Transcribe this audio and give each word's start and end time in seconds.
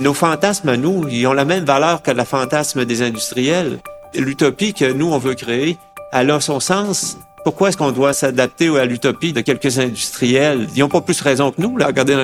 Nos 0.00 0.14
fantasmes 0.14 0.76
nous, 0.76 1.06
ils 1.08 1.26
ont 1.26 1.34
la 1.34 1.44
même 1.44 1.66
valeur 1.66 2.00
que 2.00 2.10
le 2.10 2.24
fantasme 2.24 2.86
des 2.86 3.02
industriels. 3.02 3.80
L'utopie 4.14 4.72
que 4.72 4.90
nous, 4.90 5.12
on 5.12 5.18
veut 5.18 5.34
créer, 5.34 5.76
elle 6.10 6.30
a 6.30 6.40
son 6.40 6.58
sens. 6.58 7.18
Pourquoi 7.44 7.68
est-ce 7.68 7.76
qu'on 7.76 7.92
doit 7.92 8.14
s'adapter 8.14 8.68
à 8.78 8.86
l'utopie 8.86 9.34
de 9.34 9.42
quelques 9.42 9.78
industriels? 9.78 10.68
Ils 10.74 10.80
n'ont 10.80 10.88
pas 10.88 11.02
plus 11.02 11.20
raison 11.20 11.50
que 11.50 11.60
nous, 11.60 11.76
là. 11.76 11.88
Regardez 11.88 12.16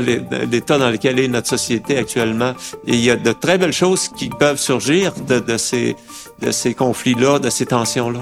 l'état 0.51 0.79
dans 0.79 0.89
lequel 0.89 1.19
est 1.19 1.29
notre 1.29 1.49
société 1.49 1.99
actuellement. 1.99 2.55
Et 2.87 2.95
il 2.95 3.05
y 3.05 3.11
a 3.11 3.17
de 3.17 3.33
très 3.33 3.59
belles 3.59 3.75
choses 3.75 4.09
qui 4.09 4.31
peuvent 4.31 4.59
surgir 4.59 5.13
de 5.29 5.57
ces, 5.59 5.97
de 6.41 6.53
ces 6.53 6.73
conflits-là, 6.73 7.41
de 7.41 7.51
ces 7.51 7.67
tensions-là. 7.67 8.21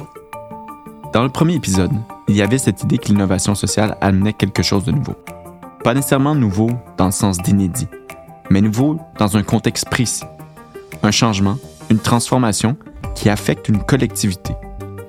Dans 1.12 1.22
le 1.22 1.30
premier 1.30 1.54
épisode, 1.54 1.92
il 2.26 2.34
y 2.34 2.42
avait 2.42 2.58
cette 2.58 2.82
idée 2.82 2.98
que 2.98 3.06
l'innovation 3.06 3.54
sociale 3.54 3.96
amenait 4.00 4.32
quelque 4.32 4.64
chose 4.64 4.84
de 4.84 4.90
nouveau. 4.90 5.14
Pas 5.84 5.94
nécessairement 5.94 6.34
nouveau 6.34 6.70
dans 6.96 7.06
le 7.06 7.12
sens 7.12 7.38
d'inédit, 7.38 7.86
mais 8.50 8.60
nouveau 8.60 8.98
dans 9.18 9.36
un 9.36 9.42
contexte 9.42 9.88
précis. 9.88 10.24
Un 11.02 11.10
changement, 11.10 11.58
une 11.90 11.98
transformation 11.98 12.76
qui 13.14 13.28
affecte 13.28 13.68
une 13.68 13.82
collectivité, 13.82 14.54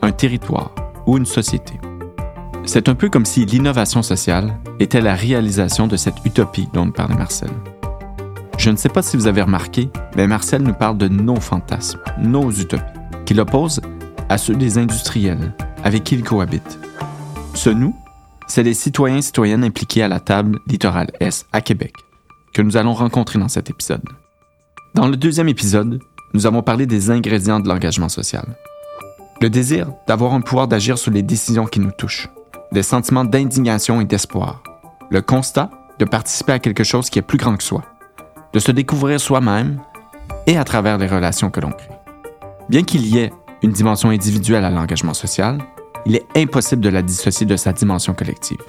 un 0.01 0.11
territoire 0.11 0.71
ou 1.05 1.17
une 1.17 1.25
société. 1.25 1.73
C'est 2.65 2.89
un 2.89 2.95
peu 2.95 3.09
comme 3.09 3.25
si 3.25 3.45
l'innovation 3.45 4.01
sociale 4.01 4.57
était 4.79 5.01
la 5.01 5.13
réalisation 5.13 5.87
de 5.87 5.97
cette 5.97 6.25
utopie 6.25 6.67
dont 6.73 6.85
nous 6.85 6.91
parlait 6.91 7.15
Marcel. 7.15 7.51
Je 8.57 8.69
ne 8.69 8.75
sais 8.75 8.89
pas 8.89 9.01
si 9.01 9.17
vous 9.17 9.27
avez 9.27 9.41
remarqué, 9.41 9.89
mais 10.15 10.27
Marcel 10.27 10.63
nous 10.63 10.73
parle 10.73 10.97
de 10.97 11.07
nos 11.07 11.39
fantasmes, 11.39 11.99
nos 12.17 12.51
utopies, 12.51 12.83
qu'il 13.25 13.39
oppose 13.39 13.81
à 14.29 14.37
ceux 14.37 14.55
des 14.55 14.77
industriels 14.77 15.53
avec 15.83 16.03
qui 16.03 16.15
il 16.15 16.23
cohabite. 16.23 16.79
Ce 17.53 17.69
nous, 17.69 17.95
c'est 18.47 18.63
les 18.63 18.73
citoyens 18.73 19.17
et 19.17 19.21
citoyennes 19.21 19.63
impliqués 19.63 20.03
à 20.03 20.07
la 20.07 20.19
table 20.19 20.59
littorale 20.67 21.11
S 21.19 21.45
à 21.51 21.61
Québec, 21.61 21.93
que 22.55 22.61
nous 22.61 22.77
allons 22.77 22.93
rencontrer 22.93 23.37
dans 23.37 23.49
cet 23.49 23.69
épisode. 23.69 24.01
Dans 24.93 25.09
le 25.09 25.17
deuxième 25.17 25.49
épisode, 25.49 25.99
nous 26.33 26.45
avons 26.45 26.63
parlé 26.63 26.85
des 26.85 27.11
ingrédients 27.11 27.59
de 27.59 27.67
l'engagement 27.67 28.07
social. 28.07 28.45
Le 29.41 29.49
désir 29.49 29.91
d'avoir 30.07 30.33
un 30.33 30.39
pouvoir 30.39 30.69
d'agir 30.69 30.97
sur 30.97 31.11
les 31.11 31.21
décisions 31.21 31.65
qui 31.65 31.81
nous 31.81 31.91
touchent, 31.91 32.29
des 32.71 32.81
sentiments 32.81 33.25
d'indignation 33.25 33.99
et 33.99 34.05
d'espoir, 34.05 34.63
le 35.09 35.21
constat 35.21 35.69
de 35.99 36.05
participer 36.05 36.53
à 36.53 36.59
quelque 36.59 36.85
chose 36.85 37.09
qui 37.09 37.19
est 37.19 37.21
plus 37.21 37.37
grand 37.37 37.57
que 37.57 37.63
soi, 37.63 37.83
de 38.53 38.59
se 38.59 38.71
découvrir 38.71 39.19
soi-même 39.19 39.81
et 40.47 40.57
à 40.57 40.63
travers 40.63 40.97
les 40.97 41.07
relations 41.07 41.51
que 41.51 41.59
l'on 41.59 41.71
crée. 41.71 41.89
Bien 42.69 42.83
qu'il 42.83 43.05
y 43.05 43.17
ait 43.17 43.33
une 43.63 43.73
dimension 43.73 44.11
individuelle 44.11 44.63
à 44.63 44.69
l'engagement 44.69 45.13
social, 45.13 45.57
il 46.05 46.15
est 46.15 46.25
impossible 46.37 46.81
de 46.81 46.89
la 46.89 47.01
dissocier 47.01 47.45
de 47.45 47.57
sa 47.57 47.73
dimension 47.73 48.13
collective. 48.13 48.63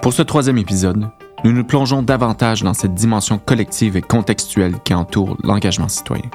Pour 0.00 0.14
ce 0.14 0.22
troisième 0.22 0.56
épisode, 0.56 1.10
nous 1.44 1.52
nous 1.52 1.64
plongeons 1.64 2.02
davantage 2.02 2.62
dans 2.62 2.72
cette 2.72 2.94
dimension 2.94 3.38
collective 3.38 3.98
et 3.98 4.02
contextuelle 4.02 4.76
qui 4.82 4.94
entoure 4.94 5.36
l'engagement 5.44 5.88
citoyen. 5.88 6.30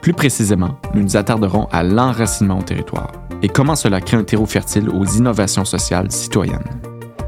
Plus 0.00 0.12
précisément, 0.12 0.78
nous 0.94 1.02
nous 1.02 1.16
attarderons 1.16 1.66
à 1.72 1.82
l'enracinement 1.82 2.60
au 2.60 2.62
territoire 2.62 3.10
et 3.42 3.48
comment 3.48 3.74
cela 3.74 4.00
crée 4.00 4.16
un 4.16 4.22
terreau 4.22 4.46
fertile 4.46 4.88
aux 4.88 5.04
innovations 5.04 5.64
sociales 5.64 6.12
citoyennes. 6.12 6.62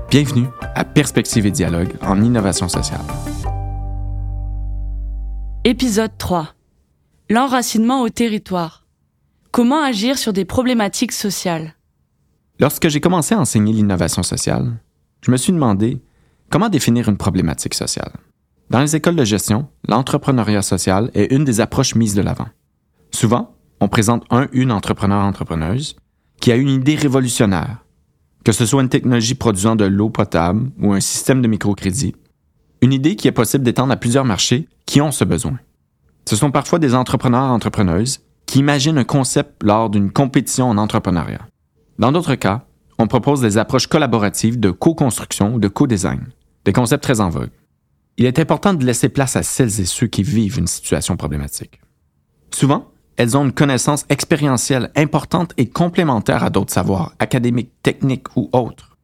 Bienvenue 0.09 0.47
à 0.77 0.85
Perspective 0.85 1.47
et 1.47 1.51
Dialogue 1.51 1.95
en 2.01 2.23
innovation 2.23 2.69
sociale. 2.69 3.01
Épisode 5.65 6.17
3. 6.17 6.51
L'enracinement 7.29 8.03
au 8.03 8.09
territoire. 8.09 8.87
Comment 9.51 9.83
agir 9.83 10.17
sur 10.17 10.33
des 10.33 10.45
problématiques 10.45 11.11
sociales? 11.11 11.75
Lorsque 12.61 12.89
j'ai 12.89 13.01
commencé 13.01 13.35
à 13.35 13.41
enseigner 13.41 13.73
l'innovation 13.73 14.23
sociale, 14.23 14.79
je 15.23 15.33
me 15.33 15.37
suis 15.37 15.53
demandé 15.53 16.01
comment 16.51 16.69
définir 16.69 17.09
une 17.09 17.17
problématique 17.17 17.75
sociale? 17.75 18.13
Dans 18.71 18.81
les 18.81 18.97
écoles 18.97 19.17
de 19.17 19.25
gestion, 19.25 19.69
l'entrepreneuriat 19.87 20.63
social 20.63 21.11
est 21.15 21.33
une 21.33 21.45
des 21.45 21.61
approches 21.61 21.95
mises 21.95 22.15
de 22.15 22.23
l'avant. 22.23 22.49
Souvent, 23.13 23.55
on 23.81 23.89
présente 23.89 24.25
un 24.31 24.49
une 24.53 24.73
entrepreneur-entrepreneuse 24.73 25.97
qui 26.41 26.51
a 26.53 26.57
une 26.57 26.69
idée 26.69 26.97
révolutionnaire, 26.97 27.85
que 28.45 28.53
ce 28.53 28.67
soit 28.67 28.83
une 28.83 28.89
technologie 28.89 29.35
produisant 29.35 29.77
de 29.77 29.85
l'eau 29.85 30.11
potable 30.11 30.71
ou 30.81 30.93
un 30.93 31.01
système 31.01 31.43
de 31.43 31.49
microcrédit, 31.49 32.15
une 32.83 32.93
idée 32.93 33.17
qui 33.17 33.29
est 33.29 33.33
possible 33.33 33.65
d'étendre 33.65 33.93
à 33.93 33.97
plusieurs 33.97 34.25
marchés 34.25 34.69
qui 34.85 35.01
ont 35.01 35.13
ce 35.13 35.25
besoin. 35.25 35.59
Ce 36.29 36.37
sont 36.37 36.51
parfois 36.51 36.79
des 36.79 36.95
entrepreneurs-entrepreneuses 36.95 38.21
qui 38.47 38.59
imaginent 38.59 38.99
un 38.99 39.05
concept 39.05 39.63
lors 39.63 39.91
d'une 39.91 40.11
compétition 40.11 40.69
en 40.69 40.79
entrepreneuriat. 40.79 41.47
Dans 41.99 42.13
d'autres 42.13 42.35
cas, 42.35 42.65
on 42.99 43.07
propose 43.07 43.41
des 43.41 43.59
approches 43.59 43.87
collaboratives 43.87 44.59
de 44.59 44.71
co-construction 44.71 45.55
ou 45.55 45.59
de 45.59 45.69
co-design, 45.69 46.27
des 46.67 46.73
concepts 46.73 47.03
très 47.03 47.21
en 47.21 47.31
vogue. 47.31 47.51
Il 48.19 48.27
est 48.27 48.39
important 48.39 48.75
de 48.75 48.85
laisser 48.85 49.09
place 49.09 49.37
à 49.37 49.43
celles 49.43 49.81
et 49.81 49.87
ceux 49.87 50.09
qui 50.09 50.23
vivent 50.23 50.59
une 50.59 50.67
situation 50.67 51.17
problématique. 51.17 51.81
Souvent, 52.51 52.91
elles 53.17 53.37
ont 53.37 53.45
une 53.45 53.53
connaissance 53.53 54.05
expérientielle 54.09 54.91
importante 54.97 55.53
et 55.57 55.69
complémentaire 55.69 56.43
à 56.45 56.51
d'autres 56.51 56.73
savoirs, 56.73 57.15
académiques, 57.19 57.73
techniques 57.83 58.37
ou 58.37 58.51
autres. 58.53 58.97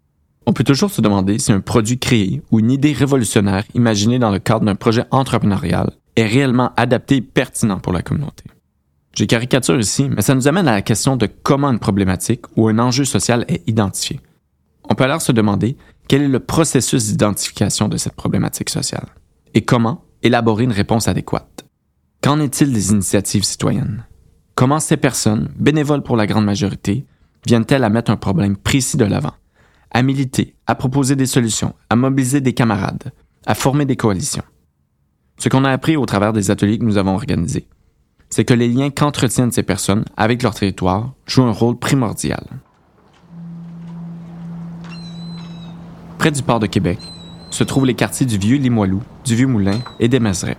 On 0.44 0.52
peut 0.52 0.64
toujours 0.64 0.90
se 0.90 1.00
demander 1.00 1.38
si 1.38 1.52
un 1.52 1.60
produit 1.60 1.98
créé 1.98 2.42
ou 2.50 2.58
une 2.58 2.70
idée 2.70 2.92
révolutionnaire 2.92 3.64
imaginée 3.74 4.18
dans 4.18 4.30
le 4.30 4.40
cadre 4.40 4.64
d'un 4.64 4.74
projet 4.74 5.04
entrepreneurial 5.10 5.92
est 6.16 6.26
réellement 6.26 6.72
adapté 6.76 7.16
et 7.16 7.20
pertinent 7.22 7.78
pour 7.78 7.92
la 7.92 8.02
communauté. 8.02 8.44
J'ai 9.14 9.26
caricature 9.26 9.78
ici, 9.78 10.08
mais 10.08 10.22
ça 10.22 10.34
nous 10.34 10.48
amène 10.48 10.68
à 10.68 10.72
la 10.72 10.82
question 10.82 11.16
de 11.16 11.28
comment 11.42 11.70
une 11.70 11.78
problématique 11.78 12.44
ou 12.56 12.68
un 12.68 12.78
enjeu 12.78 13.04
social 13.04 13.44
est 13.46 13.62
identifié. 13.68 14.20
On 14.90 14.94
peut 14.94 15.04
alors 15.04 15.22
se 15.22 15.32
demander 15.32 15.76
quel 16.12 16.20
est 16.20 16.28
le 16.28 16.40
processus 16.40 17.06
d'identification 17.06 17.88
de 17.88 17.96
cette 17.96 18.12
problématique 18.12 18.68
sociale? 18.68 19.06
Et 19.54 19.62
comment 19.62 20.04
élaborer 20.22 20.64
une 20.64 20.70
réponse 20.70 21.08
adéquate? 21.08 21.64
Qu'en 22.20 22.38
est-il 22.38 22.70
des 22.70 22.90
initiatives 22.90 23.44
citoyennes? 23.44 24.04
Comment 24.54 24.78
ces 24.78 24.98
personnes, 24.98 25.48
bénévoles 25.56 26.02
pour 26.02 26.18
la 26.18 26.26
grande 26.26 26.44
majorité, 26.44 27.06
viennent-elles 27.46 27.82
à 27.82 27.88
mettre 27.88 28.10
un 28.10 28.18
problème 28.18 28.58
précis 28.58 28.98
de 28.98 29.06
l'avant, 29.06 29.32
à 29.90 30.02
militer, 30.02 30.54
à 30.66 30.74
proposer 30.74 31.16
des 31.16 31.24
solutions, 31.24 31.74
à 31.88 31.96
mobiliser 31.96 32.42
des 32.42 32.52
camarades, 32.52 33.10
à 33.46 33.54
former 33.54 33.86
des 33.86 33.96
coalitions? 33.96 34.44
Ce 35.38 35.48
qu'on 35.48 35.64
a 35.64 35.70
appris 35.70 35.96
au 35.96 36.04
travers 36.04 36.34
des 36.34 36.50
ateliers 36.50 36.78
que 36.78 36.84
nous 36.84 36.98
avons 36.98 37.14
organisés, 37.14 37.68
c'est 38.28 38.44
que 38.44 38.52
les 38.52 38.68
liens 38.68 38.90
qu'entretiennent 38.90 39.50
ces 39.50 39.62
personnes 39.62 40.04
avec 40.18 40.42
leur 40.42 40.54
territoire 40.54 41.14
jouent 41.24 41.44
un 41.44 41.52
rôle 41.52 41.78
primordial. 41.78 42.44
Près 46.22 46.30
du 46.30 46.44
port 46.44 46.60
de 46.60 46.68
Québec 46.68 47.00
se 47.50 47.64
trouvent 47.64 47.84
les 47.84 47.94
quartiers 47.94 48.26
du 48.26 48.38
Vieux 48.38 48.56
Limoilou, 48.56 49.02
du 49.24 49.34
Vieux 49.34 49.48
Moulin 49.48 49.80
et 49.98 50.06
des 50.06 50.20
Mézerais. 50.20 50.56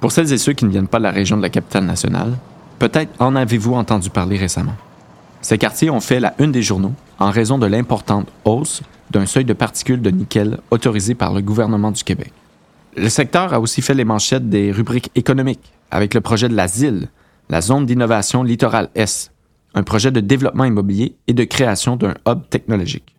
Pour 0.00 0.10
celles 0.10 0.32
et 0.32 0.36
ceux 0.36 0.52
qui 0.52 0.64
ne 0.64 0.70
viennent 0.70 0.88
pas 0.88 0.98
de 0.98 1.04
la 1.04 1.12
région 1.12 1.36
de 1.36 1.42
la 1.42 1.48
capitale 1.48 1.84
nationale, 1.84 2.36
peut-être 2.80 3.12
en 3.20 3.36
avez-vous 3.36 3.74
entendu 3.74 4.10
parler 4.10 4.36
récemment. 4.36 4.74
Ces 5.42 5.58
quartiers 5.58 5.90
ont 5.90 6.00
fait 6.00 6.18
la 6.18 6.34
une 6.40 6.50
des 6.50 6.60
journaux 6.60 6.92
en 7.20 7.30
raison 7.30 7.56
de 7.56 7.66
l'importante 7.66 8.26
hausse 8.44 8.82
d'un 9.12 9.26
seuil 9.26 9.44
de 9.44 9.52
particules 9.52 10.02
de 10.02 10.10
nickel 10.10 10.58
autorisé 10.72 11.14
par 11.14 11.32
le 11.32 11.40
gouvernement 11.40 11.92
du 11.92 12.02
Québec. 12.02 12.32
Le 12.96 13.08
secteur 13.08 13.54
a 13.54 13.60
aussi 13.60 13.82
fait 13.82 13.94
les 13.94 14.04
manchettes 14.04 14.50
des 14.50 14.72
rubriques 14.72 15.12
économiques 15.14 15.72
avec 15.92 16.14
le 16.14 16.20
projet 16.20 16.48
de 16.48 16.56
l'asile, 16.56 17.10
la 17.48 17.60
zone 17.60 17.86
d'innovation 17.86 18.42
littorale 18.42 18.90
S, 18.96 19.30
un 19.72 19.84
projet 19.84 20.10
de 20.10 20.18
développement 20.18 20.64
immobilier 20.64 21.14
et 21.28 21.32
de 21.32 21.44
création 21.44 21.94
d'un 21.94 22.14
hub 22.26 22.40
technologique. 22.50 23.14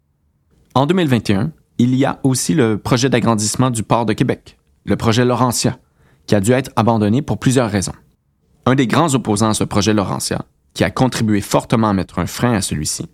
En 0.76 0.86
2021, 0.86 1.52
il 1.78 1.96
y 1.96 2.06
a 2.06 2.20
aussi 2.24 2.54
le 2.54 2.78
projet 2.78 3.10
d'agrandissement 3.10 3.70
du 3.70 3.84
port 3.84 4.06
de 4.06 4.14
Québec, 4.14 4.58
le 4.86 4.96
projet 4.96 5.26
Laurentia, 5.26 5.78
qui 6.26 6.36
a 6.36 6.40
dû 6.40 6.52
être 6.52 6.72
abandonné 6.76 7.22
pour 7.22 7.38
plusieurs 7.38 7.70
raisons. 7.70 7.94
Un 8.66 8.76
des 8.76 8.88
grands 8.88 9.14
opposants 9.14 9.50
à 9.50 9.54
ce 9.54 9.64
projet 9.64 9.94
Laurentia, 9.94 10.46
qui 10.74 10.84
a 10.84 10.92
contribué 10.92 11.42
fortement 11.42 11.90
à 11.90 11.94
mettre 11.94 12.20
un 12.20 12.26
frein 12.26 12.54
à 12.54 12.62
celui-ci, 12.62 13.08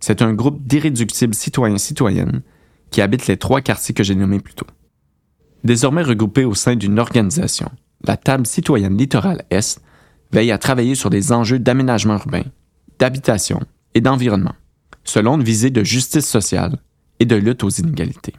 c'est 0.00 0.22
un 0.22 0.34
groupe 0.34 0.66
d'irréductibles 0.66 1.34
citoyens-citoyennes 1.34 2.42
qui 2.90 3.00
habitent 3.00 3.28
les 3.28 3.36
trois 3.36 3.60
quartiers 3.60 3.94
que 3.94 4.02
j'ai 4.02 4.14
nommés 4.14 4.40
plus 4.40 4.54
tôt. 4.54 4.66
Désormais 5.64 6.02
regroupés 6.02 6.44
au 6.44 6.54
sein 6.54 6.74
d'une 6.74 6.98
organisation, 6.98 7.70
la 8.04 8.16
table 8.16 8.46
citoyenne 8.46 8.96
littorale 8.96 9.44
Est 9.50 9.80
veille 10.32 10.50
à 10.50 10.58
travailler 10.58 10.94
sur 10.94 11.08
des 11.08 11.30
enjeux 11.30 11.58
d'aménagement 11.58 12.14
urbain, 12.14 12.42
d'habitation 12.98 13.60
et 13.94 14.00
d'environnement, 14.00 14.54
selon 15.04 15.36
une 15.36 15.44
visée 15.44 15.70
de 15.70 15.84
justice 15.84 16.28
sociale 16.28 16.78
et 17.22 17.24
de 17.24 17.36
lutte 17.36 17.62
aux 17.62 17.70
inégalités. 17.70 18.34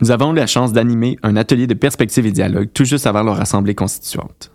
Nous 0.00 0.10
avons 0.10 0.32
eu 0.32 0.36
la 0.36 0.48
chance 0.48 0.72
d'animer 0.72 1.16
un 1.22 1.36
atelier 1.36 1.68
de 1.68 1.74
perspective 1.74 2.26
et 2.26 2.32
dialogue 2.32 2.70
tout 2.74 2.84
juste 2.84 3.06
avant 3.06 3.22
leur 3.22 3.40
assemblée 3.40 3.76
constituante. 3.76 4.50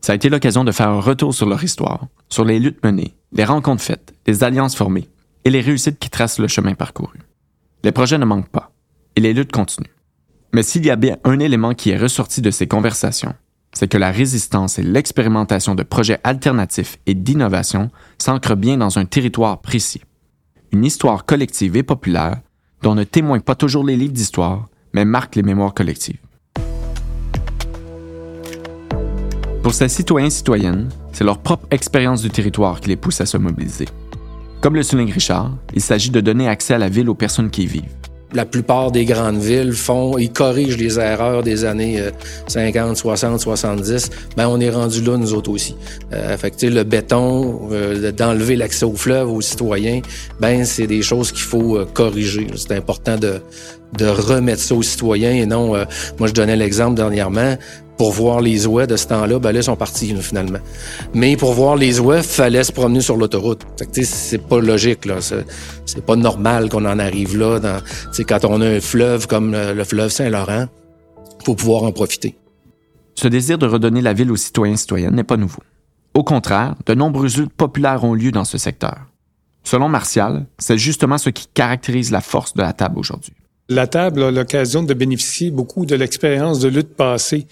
Ça 0.00 0.12
a 0.12 0.16
été 0.16 0.28
l'occasion 0.28 0.64
de 0.64 0.72
faire 0.72 0.88
un 0.88 1.00
retour 1.00 1.32
sur 1.32 1.48
leur 1.48 1.62
histoire, 1.62 2.08
sur 2.28 2.44
les 2.44 2.58
luttes 2.58 2.84
menées, 2.84 3.14
les 3.30 3.44
rencontres 3.44 3.84
faites, 3.84 4.12
les 4.26 4.42
alliances 4.42 4.74
formées 4.74 5.08
et 5.44 5.50
les 5.50 5.60
réussites 5.60 6.00
qui 6.00 6.10
tracent 6.10 6.40
le 6.40 6.48
chemin 6.48 6.74
parcouru. 6.74 7.20
Les 7.84 7.92
projets 7.92 8.18
ne 8.18 8.24
manquent 8.24 8.48
pas 8.48 8.72
et 9.14 9.20
les 9.20 9.32
luttes 9.32 9.52
continuent. 9.52 9.94
Mais 10.52 10.64
s'il 10.64 10.84
y 10.84 10.90
a 10.90 10.96
bien 10.96 11.18
un 11.22 11.38
élément 11.38 11.74
qui 11.74 11.90
est 11.90 11.98
ressorti 11.98 12.42
de 12.42 12.50
ces 12.50 12.66
conversations, 12.66 13.34
c'est 13.72 13.88
que 13.88 13.98
la 13.98 14.10
résistance 14.10 14.80
et 14.80 14.82
l'expérimentation 14.82 15.76
de 15.76 15.84
projets 15.84 16.18
alternatifs 16.24 16.98
et 17.06 17.14
d'innovation 17.14 17.92
s'ancrent 18.18 18.56
bien 18.56 18.76
dans 18.76 18.98
un 18.98 19.04
territoire 19.04 19.60
précis. 19.60 20.02
Une 20.72 20.84
histoire 20.84 21.24
collective 21.26 21.76
et 21.76 21.84
populaire 21.84 22.40
dont 22.82 22.94
ne 22.94 23.04
témoignent 23.04 23.42
pas 23.42 23.54
toujours 23.54 23.84
les 23.84 23.96
livres 23.96 24.12
d'histoire, 24.12 24.66
mais 24.92 25.04
marquent 25.04 25.36
les 25.36 25.42
mémoires 25.42 25.74
collectives. 25.74 26.18
Pour 29.62 29.74
ces 29.74 29.88
citoyens 29.88 30.26
et 30.26 30.30
citoyennes, 30.30 30.88
c'est 31.12 31.24
leur 31.24 31.38
propre 31.38 31.66
expérience 31.70 32.22
du 32.22 32.30
territoire 32.30 32.80
qui 32.80 32.88
les 32.88 32.96
pousse 32.96 33.20
à 33.20 33.26
se 33.26 33.36
mobiliser. 33.36 33.86
Comme 34.60 34.74
le 34.74 34.82
souligne 34.82 35.12
Richard, 35.12 35.52
il 35.74 35.80
s'agit 35.80 36.10
de 36.10 36.20
donner 36.20 36.48
accès 36.48 36.74
à 36.74 36.78
la 36.78 36.88
ville 36.88 37.08
aux 37.08 37.14
personnes 37.14 37.50
qui 37.50 37.62
y 37.62 37.66
vivent 37.66 38.01
la 38.34 38.44
plupart 38.44 38.90
des 38.90 39.04
grandes 39.04 39.38
villes 39.38 39.72
font, 39.72 40.18
ils 40.18 40.32
corrigent 40.32 40.78
les 40.78 40.98
erreurs 40.98 41.42
des 41.42 41.64
années 41.64 42.02
50, 42.46 42.96
60, 42.96 43.40
70. 43.40 44.10
Ben, 44.36 44.48
on 44.48 44.60
est 44.60 44.70
rendu 44.70 45.02
là, 45.02 45.16
nous 45.16 45.34
autres 45.34 45.50
aussi. 45.50 45.76
Euh, 46.12 46.36
fait 46.36 46.50
que, 46.50 46.66
le 46.66 46.84
béton, 46.84 47.68
euh, 47.70 48.12
d'enlever 48.12 48.56
l'accès 48.56 48.84
au 48.84 48.94
fleuve 48.94 49.30
aux 49.30 49.40
citoyens, 49.40 50.00
ben, 50.40 50.64
c'est 50.64 50.86
des 50.86 51.02
choses 51.02 51.32
qu'il 51.32 51.42
faut 51.42 51.76
euh, 51.76 51.86
corriger. 51.92 52.46
C'est 52.56 52.72
important 52.72 53.16
de, 53.16 53.40
de 53.96 54.06
remettre 54.06 54.62
ça 54.62 54.74
aux 54.74 54.82
citoyens 54.82 55.32
et 55.32 55.46
non, 55.46 55.74
euh, 55.74 55.84
moi, 56.18 56.28
je 56.28 56.32
donnais 56.32 56.56
l'exemple 56.56 56.94
dernièrement, 56.94 57.56
pour 58.02 58.10
voir 58.10 58.40
les 58.40 58.66
ouets 58.66 58.88
de 58.88 58.96
ce 58.96 59.06
temps-là, 59.06 59.38
ben 59.38 59.52
là, 59.52 59.60
ils 59.60 59.62
sont 59.62 59.76
partis, 59.76 60.12
finalement. 60.16 60.58
Mais 61.14 61.36
pour 61.36 61.52
voir 61.52 61.76
les 61.76 62.00
ouets, 62.00 62.24
fallait 62.24 62.64
se 62.64 62.72
promener 62.72 63.00
sur 63.00 63.16
l'autoroute. 63.16 63.64
C'est 63.92 64.44
pas 64.44 64.58
logique, 64.60 65.04
là. 65.04 65.18
C'est 65.20 66.04
pas 66.04 66.16
normal 66.16 66.68
qu'on 66.68 66.84
en 66.84 66.98
arrive 66.98 67.38
là. 67.38 67.60
Dans, 67.60 67.80
quand 68.26 68.44
on 68.44 68.60
a 68.60 68.66
un 68.66 68.80
fleuve 68.80 69.28
comme 69.28 69.52
le, 69.52 69.84
fleuve 69.84 70.10
Saint-Laurent, 70.10 70.66
faut 71.44 71.54
pouvoir 71.54 71.84
en 71.84 71.92
profiter. 71.92 72.34
Ce 73.14 73.28
désir 73.28 73.56
de 73.56 73.66
redonner 73.66 74.00
la 74.00 74.14
ville 74.14 74.32
aux 74.32 74.36
citoyens 74.36 74.74
et 74.74 74.78
citoyennes 74.78 75.14
n'est 75.14 75.22
pas 75.22 75.36
nouveau. 75.36 75.62
Au 76.14 76.24
contraire, 76.24 76.74
de 76.84 76.94
nombreuses 76.94 77.36
luttes 77.36 77.52
populaires 77.52 78.02
ont 78.02 78.14
lieu 78.14 78.32
dans 78.32 78.44
ce 78.44 78.58
secteur. 78.58 78.96
Selon 79.62 79.88
Martial, 79.88 80.46
c'est 80.58 80.76
justement 80.76 81.18
ce 81.18 81.30
qui 81.30 81.46
caractérise 81.54 82.10
la 82.10 82.20
force 82.20 82.54
de 82.54 82.62
la 82.62 82.72
table 82.72 82.98
aujourd'hui. 82.98 83.34
La 83.68 83.86
table 83.86 84.24
a 84.24 84.32
l'occasion 84.32 84.82
de 84.82 84.92
bénéficier 84.92 85.52
beaucoup 85.52 85.86
de 85.86 85.94
l'expérience 85.94 86.58
de 86.58 86.68
lutte 86.68 86.96
passée. 86.96 87.46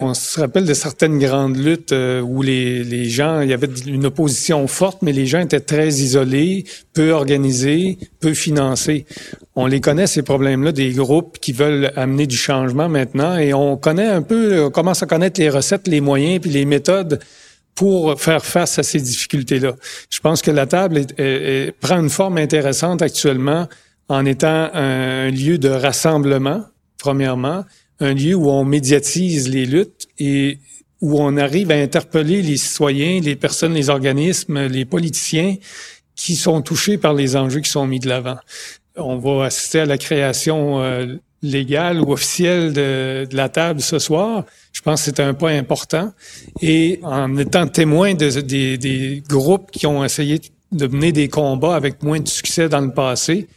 On 0.00 0.14
se 0.14 0.38
rappelle 0.38 0.64
de 0.64 0.74
certaines 0.74 1.18
grandes 1.18 1.56
luttes 1.56 1.90
euh, 1.90 2.20
où 2.20 2.40
les, 2.40 2.84
les 2.84 3.08
gens, 3.08 3.40
il 3.40 3.50
y 3.50 3.52
avait 3.52 3.68
une 3.84 4.06
opposition 4.06 4.64
forte, 4.68 5.02
mais 5.02 5.10
les 5.12 5.26
gens 5.26 5.40
étaient 5.40 5.58
très 5.58 5.88
isolés, 5.88 6.64
peu 6.92 7.10
organisés, 7.10 7.98
peu 8.20 8.32
financés. 8.32 9.06
On 9.56 9.66
les 9.66 9.80
connaît, 9.80 10.06
ces 10.06 10.22
problèmes-là, 10.22 10.70
des 10.70 10.92
groupes 10.92 11.38
qui 11.40 11.52
veulent 11.52 11.90
amener 11.96 12.28
du 12.28 12.36
changement 12.36 12.88
maintenant, 12.88 13.36
et 13.36 13.52
on 13.52 13.76
connaît 13.76 14.06
un 14.06 14.22
peu, 14.22 14.66
on 14.66 14.70
commence 14.70 15.02
à 15.02 15.06
connaître 15.06 15.40
les 15.40 15.50
recettes, 15.50 15.88
les 15.88 16.00
moyens, 16.00 16.40
puis 16.40 16.50
les 16.50 16.64
méthodes 16.64 17.18
pour 17.74 18.20
faire 18.20 18.44
face 18.44 18.78
à 18.78 18.84
ces 18.84 19.00
difficultés-là. 19.00 19.74
Je 20.10 20.20
pense 20.20 20.42
que 20.42 20.52
la 20.52 20.66
table 20.66 21.06
prend 21.80 22.00
une 22.00 22.10
forme 22.10 22.38
intéressante 22.38 23.02
actuellement 23.02 23.68
en 24.08 24.24
étant 24.24 24.70
un 24.74 25.30
lieu 25.30 25.58
de 25.58 25.68
rassemblement, 25.68 26.64
premièrement, 26.98 27.64
un 28.00 28.14
lieu 28.14 28.34
où 28.34 28.48
on 28.48 28.64
médiatise 28.64 29.48
les 29.48 29.66
luttes 29.66 30.08
et 30.18 30.58
où 31.00 31.20
on 31.20 31.36
arrive 31.36 31.70
à 31.70 31.74
interpeller 31.74 32.42
les 32.42 32.56
citoyens, 32.56 33.20
les 33.20 33.36
personnes, 33.36 33.74
les 33.74 33.88
organismes, 33.88 34.66
les 34.66 34.84
politiciens 34.84 35.56
qui 36.16 36.34
sont 36.34 36.60
touchés 36.62 36.98
par 36.98 37.14
les 37.14 37.36
enjeux 37.36 37.60
qui 37.60 37.70
sont 37.70 37.86
mis 37.86 38.00
de 38.00 38.08
l'avant. 38.08 38.38
On 38.96 39.16
va 39.18 39.46
assister 39.46 39.80
à 39.80 39.86
la 39.86 39.98
création 39.98 40.82
euh, 40.82 41.14
légale 41.42 42.00
ou 42.00 42.12
officielle 42.12 42.72
de, 42.72 43.28
la 43.30 43.48
table 43.48 43.80
ce 43.80 44.00
soir. 44.00 44.44
Je 44.72 44.82
pense 44.82 45.00
que 45.00 45.04
c'est 45.06 45.20
un 45.20 45.34
point 45.34 45.56
important. 45.56 46.12
Et 46.60 46.98
en 47.04 47.36
étant 47.36 47.68
témoin 47.68 48.14
de, 48.14 48.40
des, 48.40 48.76
des 48.76 49.22
groupes 49.28 49.70
qui 49.70 49.86
ont 49.86 50.04
essayé 50.04 50.40
de 50.72 50.86
mener 50.88 51.12
des 51.12 51.28
combats 51.28 51.76
avec 51.76 52.02
moins 52.02 52.20
de 52.20 52.28
succès 52.28 52.68
dans 52.68 52.80
le 52.80 52.92
passé, 52.92 53.48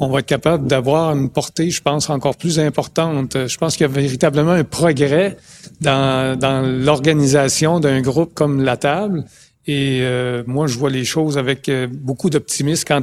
on 0.00 0.08
va 0.08 0.20
être 0.20 0.26
capable 0.26 0.66
d'avoir 0.68 1.14
une 1.14 1.28
portée, 1.28 1.70
je 1.70 1.82
pense, 1.82 2.08
encore 2.08 2.36
plus 2.36 2.60
importante. 2.60 3.48
Je 3.48 3.58
pense 3.58 3.76
qu'il 3.76 3.82
y 3.82 3.90
a 3.90 3.92
véritablement 3.92 4.52
un 4.52 4.64
progrès 4.64 5.36
dans, 5.80 6.38
dans 6.38 6.62
l'organisation 6.62 7.80
d'un 7.80 8.00
groupe 8.00 8.32
comme 8.32 8.62
la 8.62 8.76
table. 8.76 9.24
Et 9.66 10.00
euh, 10.02 10.44
moi, 10.46 10.66
je 10.66 10.78
vois 10.78 10.88
les 10.88 11.04
choses 11.04 11.36
avec 11.36 11.68
euh, 11.68 11.88
beaucoup 11.90 12.30
d'optimisme 12.30 12.84
quant 12.86 13.02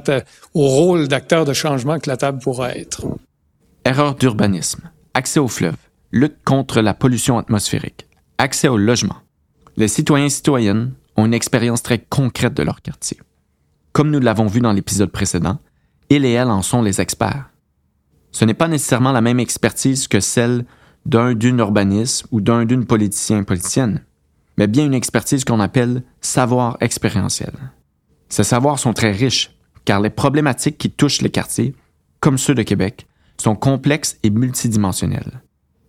au 0.54 0.68
rôle 0.68 1.08
d'acteur 1.08 1.46
de 1.46 1.54
changement 1.54 2.00
que 2.00 2.10
la 2.10 2.18
table 2.18 2.40
pourra 2.40 2.76
être. 2.76 3.06
Erreur 3.84 4.16
d'urbanisme, 4.16 4.90
accès 5.14 5.40
au 5.40 5.48
fleuve, 5.48 5.76
lutte 6.12 6.38
contre 6.44 6.82
la 6.82 6.94
pollution 6.94 7.38
atmosphérique, 7.38 8.08
accès 8.40 8.68
au 8.68 8.78
logement. 8.78 9.18
Les 9.78 9.90
citoyens 9.90 10.26
et 10.26 10.30
citoyennes 10.30 10.94
ont 11.18 11.26
une 11.26 11.34
expérience 11.34 11.84
très 11.84 12.00
concrète 12.00 12.56
de 12.56 12.64
leur 12.64 12.82
quartier. 12.82 13.20
Comme 13.92 14.10
nous 14.10 14.20
l'avons 14.20 14.48
vu 14.48 14.60
dans 14.60 14.74
l'épisode 14.74 15.12
précédent, 15.12 15.60
ils 16.10 16.26
et 16.26 16.32
elles 16.32 16.50
en 16.50 16.62
sont 16.62 16.82
les 16.82 17.02
experts. 17.02 17.50
Ce 18.32 18.46
n'est 18.46 18.54
pas 18.54 18.68
nécessairement 18.68 19.12
la 19.12 19.22
même 19.22 19.40
expertise 19.40 20.08
que 20.08 20.20
celle 20.20 20.66
d'un 21.06 21.34
d'une 21.34 21.60
urbaniste 21.60 22.26
ou 22.32 22.42
d'un 22.42 22.66
d'une 22.66 22.86
politicien 22.86 23.44
politicienne, 23.44 24.04
mais 24.58 24.68
bien 24.68 24.86
une 24.86 24.94
expertise 24.94 25.46
qu'on 25.46 25.60
appelle 25.60 26.04
savoir 26.22 26.78
expérientiel. 26.82 27.54
Ces 28.30 28.44
savoirs 28.44 28.80
sont 28.80 28.94
très 28.94 29.12
riches, 29.12 29.52
car 29.86 30.02
les 30.02 30.10
problématiques 30.10 30.78
qui 30.78 30.90
touchent 30.90 31.22
les 31.22 31.30
quartiers, 31.30 31.76
comme 32.20 32.38
ceux 32.38 32.56
de 32.56 32.64
Québec, 32.64 33.08
sont 33.38 33.56
complexes 33.56 34.18
et 34.24 34.30
multidimensionnelles. 34.30 35.42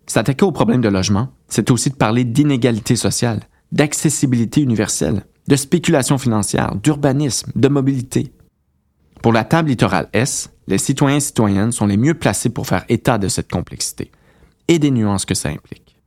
S'attaquer 0.05 0.45
aux 0.45 0.51
problèmes 0.51 0.81
de 0.81 0.89
logement, 0.89 1.29
c'est 1.49 1.71
aussi 1.71 1.89
de 1.89 1.95
parler 1.95 2.23
d'inégalité 2.23 2.95
sociale, 2.95 3.41
d'accessibilité 3.71 4.61
universelle, 4.61 5.23
de 5.47 5.55
spéculation 5.55 6.17
financière, 6.17 6.75
d'urbanisme, 6.75 7.51
de 7.55 7.67
mobilité, 7.67 8.31
pour 9.21 9.33
la 9.33 9.43
table 9.43 9.69
littorale 9.69 10.09
S, 10.13 10.49
les 10.67 10.77
citoyens 10.77 11.17
et 11.17 11.21
citoyennes 11.21 11.71
sont 11.71 11.87
les 11.87 11.97
mieux 11.97 12.13
placés 12.13 12.49
pour 12.49 12.67
faire 12.67 12.85
état 12.89 13.17
de 13.17 13.27
cette 13.27 13.51
complexité 13.51 14.11
et 14.67 14.79
des 14.79 14.91
nuances 14.91 15.25
que 15.25 15.35
ça 15.35 15.49
implique. 15.49 15.97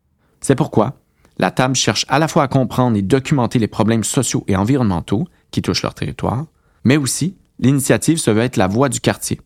C'est 0.41 0.55
pourquoi 0.55 0.95
la 1.39 1.51
table 1.51 1.75
cherche 1.75 2.05
à 2.09 2.19
la 2.19 2.29
fois 2.29 2.43
à 2.43 2.49
comprendre 2.49 2.97
et 2.97 3.03
documenter 3.03 3.59
les 3.59 3.69
problèmes 3.69 4.05
sociaux 4.05 4.45
et 4.47 4.57
environnementaux 4.57 5.27
qui 5.51 5.62
touchent 5.62 5.83
leur 5.83 5.95
territoire, 5.95 6.45
mais 6.85 6.99
aussi 6.99 7.37
l'initiative 7.59 8.19
se 8.19 8.31
veut 8.31 8.43
être 8.43 8.57
la 8.57 8.67
voix 8.67 8.89
du 8.89 9.01
quartier, 9.01 9.41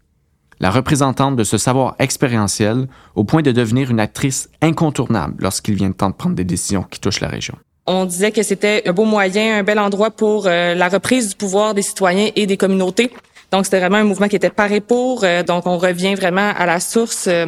la 0.60 0.70
représentante 0.70 1.36
de 1.36 1.44
ce 1.44 1.58
savoir 1.58 1.94
expérientiel 1.98 2.88
au 3.14 3.24
point 3.24 3.42
de 3.42 3.52
devenir 3.52 3.90
une 3.90 4.00
actrice 4.00 4.50
incontournable 4.60 5.36
lorsqu'il 5.38 5.74
vient 5.74 5.88
le 5.88 5.94
temps 5.94 6.10
de 6.10 6.14
prendre 6.14 6.34
des 6.34 6.44
décisions 6.44 6.82
qui 6.82 7.00
touchent 7.00 7.20
la 7.20 7.28
région. 7.28 7.56
On 7.86 8.06
disait 8.06 8.32
que 8.32 8.42
c'était 8.42 8.82
un 8.86 8.92
beau 8.92 9.04
moyen, 9.04 9.58
un 9.58 9.62
bel 9.62 9.78
endroit 9.78 10.10
pour 10.10 10.46
euh, 10.46 10.74
la 10.74 10.88
reprise 10.88 11.30
du 11.30 11.36
pouvoir 11.36 11.74
des 11.74 11.82
citoyens 11.82 12.30
et 12.34 12.46
des 12.46 12.56
communautés 12.56 13.12
donc, 13.54 13.66
c'était 13.66 13.78
vraiment 13.78 13.98
un 13.98 14.04
mouvement 14.04 14.26
qui 14.26 14.34
était 14.34 14.50
paré 14.50 14.80
pour. 14.80 15.22
Euh, 15.22 15.44
donc, 15.44 15.68
on 15.68 15.78
revient 15.78 16.16
vraiment 16.16 16.52
à 16.58 16.66
la 16.66 16.80
source 16.80 17.28
euh, 17.28 17.46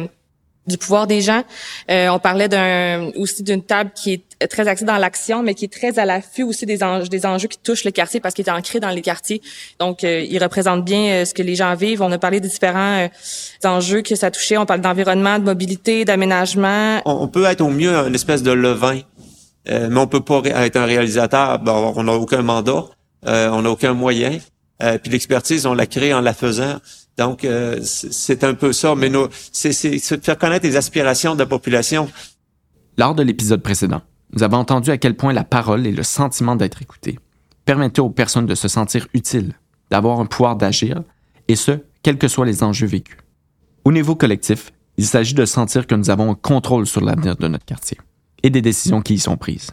du 0.65 0.77
pouvoir 0.77 1.05
des 1.05 1.19
gens. 1.19 1.43
Euh, 1.91 2.07
on 2.07 2.17
parlait 2.17 2.47
d'un 2.47 3.11
aussi 3.17 3.43
d'une 3.43 3.61
table 3.61 3.91
qui 3.93 4.13
est 4.13 4.47
très 4.47 4.69
axée 4.69 4.85
dans 4.85 4.95
l'action, 4.95 5.43
mais 5.43 5.53
qui 5.53 5.65
est 5.65 5.73
très 5.73 5.99
à 5.99 6.05
l'affût 6.05 6.43
aussi 6.43 6.65
des 6.65 6.81
enjeux, 6.81 7.49
qui 7.49 7.57
touchent 7.57 7.83
le 7.83 7.91
quartier 7.91 8.21
parce 8.21 8.33
qu'il 8.33 8.47
est 8.47 8.51
ancré 8.51 8.79
dans 8.79 8.91
les 8.91 9.01
quartiers. 9.01 9.41
Donc, 9.81 10.03
il 10.03 10.41
représente 10.41 10.85
bien 10.85 11.25
ce 11.25 11.33
que 11.33 11.43
les 11.43 11.55
gens 11.55 11.75
vivent. 11.75 12.01
On 12.01 12.11
a 12.13 12.17
parlé 12.17 12.39
des 12.39 12.47
différents 12.47 13.09
enjeux 13.65 14.01
que 14.01 14.15
ça 14.15 14.31
touchait. 14.31 14.57
On 14.57 14.65
parle 14.65 14.79
d'environnement, 14.79 15.39
de 15.39 15.43
mobilité, 15.43 16.05
d'aménagement. 16.05 17.01
On, 17.03 17.27
peut 17.27 17.43
être 17.43 17.59
au 17.59 17.69
mieux 17.69 17.93
une 17.93 18.15
espèce 18.15 18.43
de 18.43 18.51
levain, 18.51 19.01
mais 19.69 19.97
on 19.97 20.07
peut 20.07 20.23
pas 20.23 20.41
être 20.45 20.77
un 20.77 20.85
réalisateur. 20.85 21.59
on 21.67 22.03
n'a 22.03 22.13
aucun 22.13 22.43
mandat, 22.43 22.85
on 23.25 23.61
n'a 23.61 23.69
aucun 23.69 23.93
moyen. 23.93 24.39
Euh, 24.83 24.97
puis 24.97 25.11
l'expertise, 25.11 25.65
on 25.65 25.73
la 25.73 25.87
crée 25.87 26.13
en 26.13 26.21
la 26.21 26.33
faisant. 26.33 26.79
Donc, 27.17 27.45
euh, 27.45 27.79
c'est 27.81 28.43
un 28.43 28.53
peu 28.53 28.73
ça. 28.73 28.95
Mais 28.95 29.11
c'est 29.51 29.99
faire 30.23 30.37
connaître 30.37 30.65
les 30.65 30.75
aspirations 30.75 31.33
de 31.33 31.39
la 31.39 31.45
population. 31.45 32.09
Lors 32.97 33.15
de 33.15 33.23
l'épisode 33.23 33.61
précédent, 33.61 34.01
nous 34.33 34.43
avons 34.43 34.57
entendu 34.57 34.91
à 34.91 34.97
quel 34.97 35.15
point 35.15 35.33
la 35.33 35.43
parole 35.43 35.85
et 35.87 35.91
le 35.91 36.03
sentiment 36.03 36.55
d'être 36.55 36.81
écouté 36.81 37.19
permettaient 37.65 38.01
aux 38.01 38.09
personnes 38.09 38.45
de 38.45 38.55
se 38.55 38.67
sentir 38.67 39.07
utiles, 39.13 39.53
d'avoir 39.91 40.19
un 40.19 40.25
pouvoir 40.25 40.55
d'agir, 40.55 41.03
et 41.47 41.55
ce, 41.55 41.71
quels 42.01 42.17
que 42.17 42.27
soient 42.27 42.45
les 42.45 42.63
enjeux 42.63 42.87
vécus. 42.87 43.17
Au 43.83 43.91
niveau 43.91 44.15
collectif, 44.15 44.71
il 44.97 45.05
s'agit 45.05 45.33
de 45.33 45.45
sentir 45.45 45.85
que 45.85 45.95
nous 45.95 46.09
avons 46.09 46.31
un 46.31 46.35
contrôle 46.35 46.87
sur 46.87 47.01
l'avenir 47.01 47.35
de 47.35 47.47
notre 47.47 47.65
quartier 47.65 47.97
et 48.43 48.49
des 48.49 48.61
décisions 48.61 49.01
qui 49.01 49.15
y 49.15 49.19
sont 49.19 49.37
prises. 49.37 49.71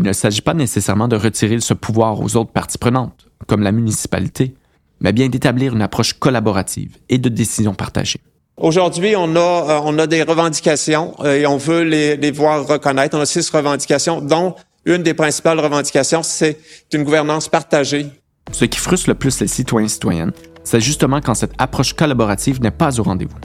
Il 0.00 0.06
ne 0.06 0.14
s'agit 0.14 0.40
pas 0.40 0.54
nécessairement 0.54 1.08
de 1.08 1.16
retirer 1.16 1.60
ce 1.60 1.74
pouvoir 1.74 2.22
aux 2.22 2.34
autres 2.34 2.52
parties 2.52 2.78
prenantes, 2.78 3.26
comme 3.46 3.62
la 3.62 3.70
municipalité, 3.70 4.54
mais 5.02 5.12
bien 5.12 5.28
d'établir 5.28 5.74
une 5.74 5.82
approche 5.82 6.14
collaborative 6.14 6.96
et 7.10 7.18
de 7.18 7.28
décision 7.28 7.74
partagée. 7.74 8.18
Aujourd'hui, 8.56 9.14
on 9.14 9.36
a, 9.36 9.38
euh, 9.38 9.80
on 9.84 9.98
a 9.98 10.06
des 10.06 10.22
revendications 10.22 11.14
euh, 11.20 11.36
et 11.36 11.46
on 11.46 11.58
veut 11.58 11.82
les, 11.82 12.16
les 12.16 12.30
voir 12.30 12.66
reconnaître. 12.66 13.14
On 13.14 13.20
a 13.20 13.26
six 13.26 13.50
revendications, 13.50 14.22
dont 14.22 14.54
une 14.86 15.02
des 15.02 15.12
principales 15.12 15.60
revendications, 15.60 16.22
c'est 16.22 16.56
une 16.94 17.04
gouvernance 17.04 17.48
partagée. 17.48 18.06
Ce 18.52 18.64
qui 18.64 18.78
frustre 18.78 19.10
le 19.10 19.16
plus 19.16 19.38
les 19.40 19.48
citoyens 19.48 19.84
et 19.84 19.90
citoyennes, 19.90 20.32
c'est 20.64 20.80
justement 20.80 21.20
quand 21.20 21.34
cette 21.34 21.52
approche 21.58 21.92
collaborative 21.92 22.62
n'est 22.62 22.70
pas 22.70 22.98
au 22.98 23.02
rendez-vous. 23.02 23.36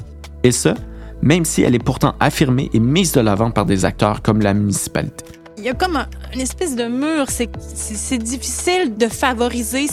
Et 0.43 0.53
ce, 0.53 0.69
même 1.21 1.43
si 1.43 1.63
elle 1.63 1.75
est 1.75 1.83
pourtant 1.83 2.15
affirmée 2.21 2.69
et 2.71 2.79
mise 2.79 3.11
de 3.11 3.19
l'avant 3.19 3.51
par 3.51 3.65
des 3.65 3.83
acteurs 3.83 4.21
comme 4.21 4.39
la 4.39 4.53
municipalité. 4.53 5.25
Il 5.57 5.63
y 5.63 5.69
a 5.69 5.73
comme 5.73 5.95
un, 5.95 6.07
une 6.33 6.41
espèce 6.41 6.75
de 6.75 6.85
mur. 6.85 7.27
C'est, 7.29 8.17
difficile 8.17 8.97
de 8.97 9.07
favoriser 9.07 9.87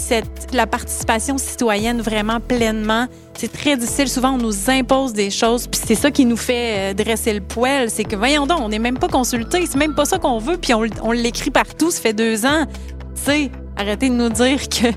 la 0.52 0.66
participation 0.66 1.38
citoyenne 1.38 2.00
vraiment 2.00 2.40
pleinement. 2.40 3.07
C'est 3.37 3.52
très 3.52 3.76
difficile. 3.76 4.09
Souvent, 4.09 4.33
on 4.33 4.38
nous 4.38 4.71
impose 4.71 5.12
des 5.12 5.31
choses, 5.31 5.66
puis 5.66 5.81
c'est 5.85 5.95
ça 5.95 6.11
qui 6.11 6.25
nous 6.25 6.37
fait 6.37 6.92
euh, 6.92 6.95
dresser 6.95 7.33
le 7.33 7.40
poil. 7.40 7.90
C'est 7.90 8.04
que, 8.04 8.16
voyons 8.16 8.47
donc, 8.47 8.61
on 8.61 8.69
n'est 8.69 8.78
même 8.78 8.99
pas 8.99 9.09
consulté. 9.09 9.64
C'est 9.66 9.78
même 9.78 9.95
pas 9.95 10.04
ça 10.04 10.19
qu'on 10.19 10.38
veut, 10.38 10.57
puis 10.57 10.75
on, 10.75 10.85
on 11.02 11.12
l'écrit 11.12 11.50
partout. 11.50 11.90
Ça 11.90 12.00
fait 12.00 12.12
deux 12.12 12.45
ans. 12.45 12.66
Tu 13.14 13.23
sais, 13.23 13.50
arrêtez 13.76 14.09
de 14.09 14.14
nous 14.14 14.31
dire 14.31 14.69
que 14.69 14.88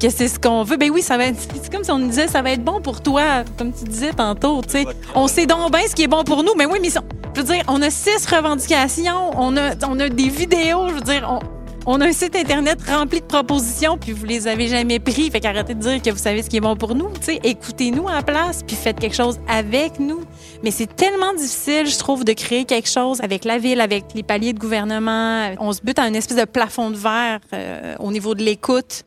que 0.00 0.10
c'est 0.10 0.28
ce 0.28 0.38
qu'on 0.38 0.62
veut. 0.64 0.76
Ben 0.76 0.90
oui, 0.90 1.02
ça 1.02 1.16
va 1.16 1.26
être, 1.26 1.38
c'est 1.40 1.72
comme 1.72 1.84
si 1.84 1.90
on 1.90 1.98
nous 1.98 2.08
disait, 2.08 2.26
ça 2.28 2.42
va 2.42 2.50
être 2.52 2.64
bon 2.64 2.80
pour 2.80 3.00
toi, 3.00 3.44
comme 3.58 3.72
tu 3.72 3.84
disais 3.84 4.12
tantôt, 4.12 4.62
tu 4.62 4.70
sais. 4.70 4.84
On 5.14 5.28
sait 5.28 5.46
donc 5.46 5.70
bien 5.70 5.86
ce 5.88 5.94
qui 5.94 6.04
est 6.04 6.08
bon 6.08 6.24
pour 6.24 6.42
nous, 6.42 6.54
mais 6.56 6.66
oui, 6.66 6.78
mais 6.80 6.88
je 6.90 7.40
veux 7.40 7.46
dire, 7.46 7.62
on 7.68 7.80
a 7.82 7.90
six 7.90 8.26
revendications, 8.26 9.30
on 9.36 9.56
a, 9.56 9.74
on 9.86 10.00
a 10.00 10.08
des 10.08 10.28
vidéos, 10.28 10.88
je 10.88 10.94
veux 10.94 11.00
dire, 11.00 11.28
on, 11.30 11.38
on 11.86 12.00
a 12.00 12.06
un 12.06 12.12
site 12.12 12.36
Internet 12.36 12.78
rempli 12.88 13.20
de 13.20 13.26
propositions, 13.26 13.96
puis 13.98 14.12
vous 14.12 14.24
les 14.24 14.46
avez 14.46 14.68
jamais 14.68 14.98
pris. 14.98 15.30
Fait 15.30 15.40
qu'arrêtez 15.40 15.74
de 15.74 15.80
dire 15.80 16.02
que 16.02 16.10
vous 16.10 16.18
savez 16.18 16.42
ce 16.42 16.50
qui 16.50 16.58
est 16.58 16.60
bon 16.60 16.76
pour 16.76 16.94
nous. 16.94 17.08
Tu 17.20 17.32
sais, 17.32 17.40
écoutez-nous 17.42 18.06
la 18.06 18.22
place, 18.22 18.62
puis 18.66 18.76
faites 18.76 19.00
quelque 19.00 19.16
chose 19.16 19.40
avec 19.48 19.98
nous. 19.98 20.20
Mais 20.62 20.70
c'est 20.70 20.94
tellement 20.94 21.32
difficile, 21.32 21.86
je 21.86 21.98
trouve, 21.98 22.24
de 22.24 22.32
créer 22.32 22.64
quelque 22.64 22.88
chose 22.88 23.20
avec 23.22 23.44
la 23.44 23.58
ville, 23.58 23.80
avec 23.80 24.04
les 24.14 24.22
paliers 24.22 24.52
de 24.52 24.58
gouvernement. 24.58 25.50
On 25.58 25.72
se 25.72 25.80
bute 25.82 25.98
à 25.98 26.06
une 26.06 26.16
espèce 26.16 26.36
de 26.36 26.44
plafond 26.44 26.90
de 26.90 26.96
verre 26.96 27.40
euh, 27.54 27.94
au 27.98 28.12
niveau 28.12 28.34
de 28.34 28.42
l'écoute. 28.42 29.04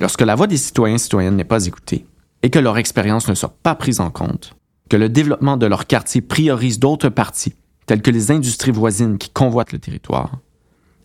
Lorsque 0.00 0.22
la 0.22 0.34
voix 0.34 0.46
des 0.46 0.56
citoyens 0.56 0.96
et 0.96 0.98
citoyennes 0.98 1.36
n'est 1.36 1.44
pas 1.44 1.66
écoutée 1.66 2.06
et 2.42 2.48
que 2.48 2.58
leur 2.58 2.78
expérience 2.78 3.28
ne 3.28 3.34
soit 3.34 3.54
pas 3.62 3.74
prise 3.74 4.00
en 4.00 4.10
compte, 4.10 4.56
que 4.88 4.96
le 4.96 5.10
développement 5.10 5.58
de 5.58 5.66
leur 5.66 5.86
quartier 5.86 6.22
priorise 6.22 6.78
d'autres 6.78 7.10
parties, 7.10 7.54
telles 7.84 8.00
que 8.00 8.10
les 8.10 8.30
industries 8.30 8.70
voisines 8.70 9.18
qui 9.18 9.28
convoitent 9.28 9.72
le 9.72 9.78
territoire, 9.78 10.38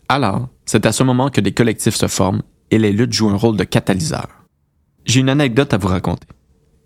alors 0.08 0.48
c'est 0.64 0.86
à 0.86 0.92
ce 0.92 1.02
moment 1.02 1.28
que 1.28 1.42
des 1.42 1.52
collectifs 1.52 1.94
se 1.94 2.08
forment 2.08 2.42
et 2.70 2.78
les 2.78 2.92
luttes 2.92 3.12
jouent 3.12 3.28
un 3.28 3.36
rôle 3.36 3.56
de 3.56 3.64
catalyseur. 3.64 4.28
J'ai 5.04 5.20
une 5.20 5.28
anecdote 5.28 5.74
à 5.74 5.76
vous 5.76 5.88
raconter. 5.88 6.26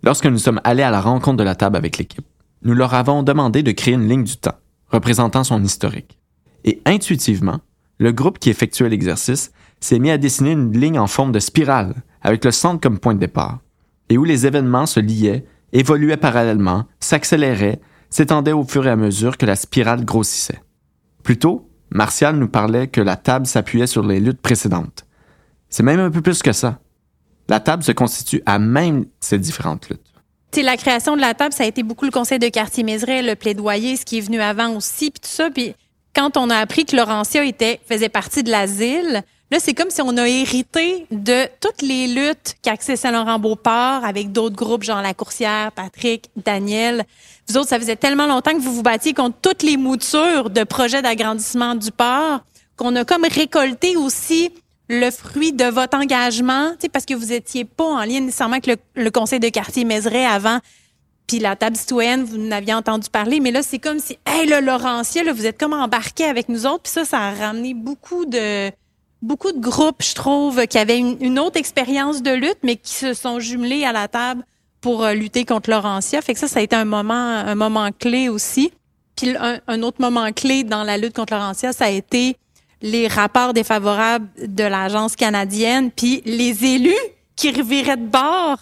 Lorsque 0.03 0.25
nous 0.25 0.37
sommes 0.37 0.59
allés 0.65 0.83
à 0.83 0.91
la 0.91 1.01
rencontre 1.01 1.37
de 1.37 1.43
la 1.43 1.55
table 1.55 1.77
avec 1.77 1.97
l'équipe, 1.97 2.25
nous 2.63 2.73
leur 2.73 2.93
avons 2.93 3.23
demandé 3.23 3.63
de 3.63 3.71
créer 3.71 3.93
une 3.93 4.09
ligne 4.09 4.25
du 4.25 4.35
temps 4.35 4.57
représentant 4.89 5.45
son 5.45 5.63
historique. 5.63 6.19
Et 6.65 6.81
intuitivement, 6.85 7.61
le 7.99 8.11
groupe 8.11 8.37
qui 8.37 8.49
effectuait 8.49 8.89
l'exercice 8.89 9.51
s'est 9.81 9.99
mis 9.99 10.11
à 10.11 10.17
dessiner 10.17 10.51
une 10.51 10.71
ligne 10.77 10.99
en 10.99 11.07
forme 11.07 11.31
de 11.31 11.39
spirale, 11.39 11.95
avec 12.21 12.45
le 12.45 12.51
centre 12.51 12.79
comme 12.79 12.99
point 12.99 13.15
de 13.15 13.19
départ, 13.19 13.59
et 14.09 14.17
où 14.17 14.23
les 14.23 14.45
événements 14.45 14.85
se 14.85 14.99
liaient, 14.99 15.45
évoluaient 15.73 16.17
parallèlement, 16.17 16.85
s'accéléraient, 16.99 17.81
s'étendaient 18.09 18.51
au 18.51 18.63
fur 18.63 18.87
et 18.87 18.91
à 18.91 18.95
mesure 18.95 19.37
que 19.37 19.45
la 19.45 19.55
spirale 19.55 20.05
grossissait. 20.05 20.61
Plus 21.23 21.37
tôt, 21.37 21.69
Martial 21.89 22.37
nous 22.37 22.47
parlait 22.47 22.87
que 22.87 23.01
la 23.01 23.17
table 23.17 23.45
s'appuyait 23.45 23.87
sur 23.87 24.05
les 24.05 24.19
luttes 24.19 24.41
précédentes. 24.41 25.05
C'est 25.69 25.83
même 25.83 25.99
un 25.99 26.11
peu 26.11 26.21
plus 26.21 26.41
que 26.41 26.53
ça. 26.53 26.79
La 27.49 27.59
table 27.59 27.83
se 27.83 27.91
constitue 27.91 28.41
à 28.45 28.59
même 28.59 29.05
ces 29.19 29.39
différentes 29.39 29.89
luttes. 29.89 30.11
T'sais, 30.51 30.63
la 30.63 30.77
création 30.77 31.15
de 31.15 31.21
la 31.21 31.33
table, 31.33 31.53
ça 31.53 31.63
a 31.63 31.67
été 31.67 31.81
beaucoup 31.81 32.05
le 32.05 32.11
conseil 32.11 32.39
de 32.39 32.49
quartier 32.49 32.83
Mézeray, 32.83 33.23
le 33.23 33.35
plaidoyer, 33.35 33.95
ce 33.95 34.05
qui 34.05 34.17
est 34.17 34.21
venu 34.21 34.41
avant 34.41 34.75
aussi, 34.75 35.11
puis 35.11 35.21
tout 35.21 35.29
ça. 35.29 35.49
Puis 35.49 35.73
quand 36.13 36.35
on 36.35 36.49
a 36.49 36.57
appris 36.57 36.85
que 36.85 36.95
Laurentia 36.95 37.45
était, 37.45 37.79
faisait 37.87 38.09
partie 38.09 38.43
de 38.43 38.51
l'asile, 38.51 39.23
Là, 39.51 39.57
c'est 39.59 39.73
comme 39.73 39.89
si 39.89 40.01
on 40.01 40.15
a 40.15 40.29
hérité 40.29 41.05
de 41.11 41.45
toutes 41.59 41.81
les 41.81 42.07
luttes 42.07 42.55
qu'Accès 42.61 42.95
Saint-Laurent-Beauport 42.95 44.05
avec 44.05 44.31
d'autres 44.31 44.55
groupes, 44.55 44.83
genre 44.83 45.01
La 45.01 45.13
Coursière, 45.13 45.73
Patrick, 45.73 46.29
Daniel. 46.37 47.03
Vous 47.49 47.57
autres, 47.57 47.67
ça 47.67 47.77
faisait 47.77 47.97
tellement 47.97 48.27
longtemps 48.27 48.53
que 48.53 48.61
vous 48.61 48.73
vous 48.73 48.81
battiez 48.81 49.13
contre 49.13 49.35
toutes 49.41 49.61
les 49.63 49.75
moutures 49.75 50.49
de 50.49 50.63
projets 50.63 51.01
d'agrandissement 51.01 51.75
du 51.75 51.91
port 51.91 52.39
qu'on 52.77 52.95
a 52.95 53.03
comme 53.03 53.25
récolté 53.25 53.97
aussi 53.97 54.53
le 54.87 55.11
fruit 55.11 55.51
de 55.51 55.65
votre 55.65 55.97
engagement, 55.97 56.71
parce 56.93 57.05
que 57.05 57.13
vous 57.13 57.33
étiez 57.33 57.65
pas 57.65 57.83
en 57.83 58.03
lien 58.05 58.21
nécessairement 58.21 58.57
avec 58.63 58.79
le, 58.95 59.09
conseil 59.09 59.41
de 59.41 59.49
quartier 59.49 59.83
Mézeray 59.83 60.25
avant, 60.25 60.59
puis 61.27 61.39
la 61.39 61.57
table 61.57 61.75
citoyenne, 61.75 62.23
vous 62.23 62.37
n'aviez 62.37 62.73
entendu 62.73 63.09
parler, 63.09 63.41
mais 63.41 63.51
là, 63.51 63.63
c'est 63.63 63.79
comme 63.79 63.99
si, 63.99 64.17
hey, 64.25 64.47
le 64.47 64.59
Laurentien, 64.61 65.23
là, 65.23 65.33
vous 65.33 65.45
êtes 65.45 65.59
comme 65.59 65.73
embarqué 65.73 66.25
avec 66.25 66.49
nous 66.49 66.65
autres, 66.65 66.83
puis 66.83 66.91
ça, 66.91 67.05
ça 67.05 67.19
a 67.19 67.33
ramené 67.33 67.73
beaucoup 67.73 68.25
de, 68.25 68.71
beaucoup 69.21 69.51
de 69.51 69.59
groupes, 69.59 70.03
je 70.03 70.15
trouve, 70.15 70.65
qui 70.67 70.77
avaient 70.77 70.99
une, 70.99 71.39
autre 71.39 71.57
expérience 71.57 72.21
de 72.21 72.31
lutte, 72.31 72.59
mais 72.63 72.75
qui 72.75 72.93
se 72.93 73.13
sont 73.13 73.39
jumelés 73.39 73.85
à 73.85 73.91
la 73.91 74.07
table 74.07 74.43
pour 74.81 75.03
euh, 75.03 75.13
lutter 75.13 75.45
contre 75.45 75.69
Laurentia. 75.69 76.21
Fait 76.21 76.33
que 76.33 76.39
ça, 76.39 76.47
ça 76.47 76.59
a 76.59 76.63
été 76.63 76.75
un 76.75 76.85
moment, 76.85 77.13
un 77.13 77.55
moment 77.55 77.89
clé 77.91 78.29
aussi. 78.29 78.71
Puis 79.15 79.35
un, 79.37 79.83
autre 79.83 80.01
moment 80.01 80.31
clé 80.31 80.63
dans 80.63 80.83
la 80.83 80.97
lutte 80.97 81.15
contre 81.15 81.33
Laurentia, 81.33 81.73
ça 81.73 81.85
a 81.85 81.89
été 81.89 82.37
les 82.81 83.07
rapports 83.07 83.53
défavorables 83.53 84.27
de 84.37 84.63
l'agence 84.63 85.15
canadienne, 85.15 85.91
puis 85.91 86.23
les 86.25 86.65
élus 86.65 86.95
qui 87.35 87.51
reviraient 87.51 87.97
de 87.97 88.07
bord, 88.07 88.57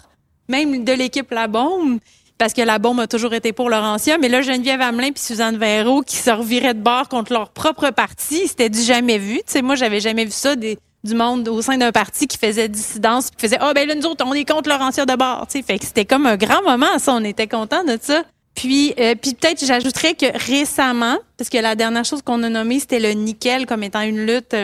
même 0.48 0.84
de 0.84 0.92
l'équipe 0.92 1.30
La 1.30 1.46
Bombe, 1.46 1.98
parce 2.40 2.54
que 2.54 2.62
la 2.62 2.78
bombe 2.78 3.00
a 3.00 3.06
toujours 3.06 3.34
été 3.34 3.52
pour 3.52 3.68
Laurentia. 3.68 4.16
Mais 4.16 4.30
là, 4.30 4.40
Geneviève 4.40 4.80
Hamelin 4.80 5.12
puis 5.12 5.22
Suzanne 5.22 5.58
Véraud 5.58 6.00
qui 6.00 6.16
se 6.16 6.30
reviraient 6.30 6.72
de 6.72 6.80
bord 6.80 7.06
contre 7.10 7.34
leur 7.34 7.50
propre 7.50 7.90
parti, 7.90 8.48
c'était 8.48 8.70
du 8.70 8.80
jamais 8.80 9.18
vu. 9.18 9.36
Tu 9.36 9.42
sais, 9.46 9.62
moi, 9.62 9.74
j'avais 9.74 10.00
jamais 10.00 10.24
vu 10.24 10.30
ça 10.30 10.56
du 10.56 11.14
monde 11.14 11.46
au 11.48 11.60
sein 11.60 11.76
d'un 11.76 11.92
parti 11.92 12.26
qui 12.26 12.38
faisait 12.38 12.66
dissidence, 12.68 13.28
qui 13.28 13.36
faisait 13.38 13.58
oh, 13.62 13.72
ben 13.74 13.86
là 13.86 13.94
nous 13.94 14.06
autres 14.06 14.24
on 14.26 14.32
est 14.32 14.50
contre 14.50 14.70
Laurentia 14.70 15.04
de 15.04 15.14
bord. 15.16 15.48
Tu 15.50 15.58
sais, 15.58 15.62
fait 15.62 15.78
que 15.78 15.84
c'était 15.84 16.06
comme 16.06 16.24
un 16.24 16.38
grand 16.38 16.62
moment. 16.62 16.98
Ça, 16.98 17.12
on 17.12 17.22
était 17.24 17.46
content 17.46 17.84
de 17.84 17.98
ça. 18.00 18.22
Puis, 18.54 18.94
euh, 18.98 19.14
puis 19.20 19.34
peut-être 19.34 19.62
j'ajouterais 19.62 20.14
que 20.14 20.26
récemment, 20.50 21.18
parce 21.36 21.50
que 21.50 21.58
la 21.58 21.74
dernière 21.74 22.06
chose 22.06 22.22
qu'on 22.22 22.42
a 22.42 22.48
nommée 22.48 22.80
c'était 22.80 23.00
le 23.00 23.10
nickel 23.10 23.66
comme 23.66 23.82
étant 23.82 24.00
une 24.00 24.24
lutte. 24.24 24.56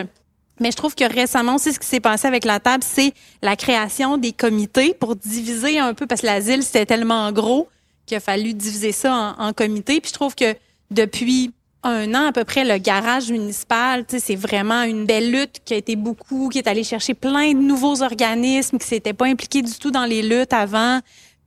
Mais 0.59 0.71
je 0.71 0.77
trouve 0.77 0.95
que 0.95 1.03
récemment 1.03 1.55
aussi, 1.55 1.73
ce 1.73 1.79
qui 1.79 1.87
s'est 1.87 1.99
passé 1.99 2.27
avec 2.27 2.45
la 2.45 2.59
table, 2.59 2.83
c'est 2.85 3.13
la 3.41 3.55
création 3.55 4.17
des 4.17 4.31
comités 4.31 4.93
pour 4.93 5.15
diviser 5.15 5.79
un 5.79 5.93
peu, 5.93 6.07
parce 6.07 6.21
que 6.21 6.25
l'asile, 6.25 6.63
c'était 6.63 6.85
tellement 6.85 7.31
gros 7.31 7.69
qu'il 8.05 8.17
a 8.17 8.19
fallu 8.19 8.53
diviser 8.53 8.91
ça 8.91 9.35
en, 9.37 9.53
comités. 9.53 10.01
Puis 10.01 10.09
je 10.09 10.13
trouve 10.13 10.33
que 10.33 10.55
depuis 10.89 11.51
un 11.83 12.15
an 12.15 12.27
à 12.27 12.31
peu 12.31 12.43
près, 12.43 12.63
le 12.63 12.77
garage 12.77 13.29
municipal, 13.29 14.05
c'est 14.07 14.35
vraiment 14.35 14.83
une 14.83 15.05
belle 15.05 15.31
lutte 15.31 15.61
qui 15.63 15.73
a 15.73 15.77
été 15.77 15.95
beaucoup, 15.95 16.49
qui 16.49 16.57
est 16.57 16.67
allé 16.67 16.83
chercher 16.83 17.13
plein 17.13 17.51
de 17.51 17.59
nouveaux 17.59 18.01
organismes 18.01 18.77
qui 18.79 18.87
s'étaient 18.87 19.13
pas 19.13 19.25
impliqués 19.25 19.61
du 19.61 19.73
tout 19.73 19.91
dans 19.91 20.05
les 20.05 20.23
luttes 20.23 20.53
avant. 20.53 21.01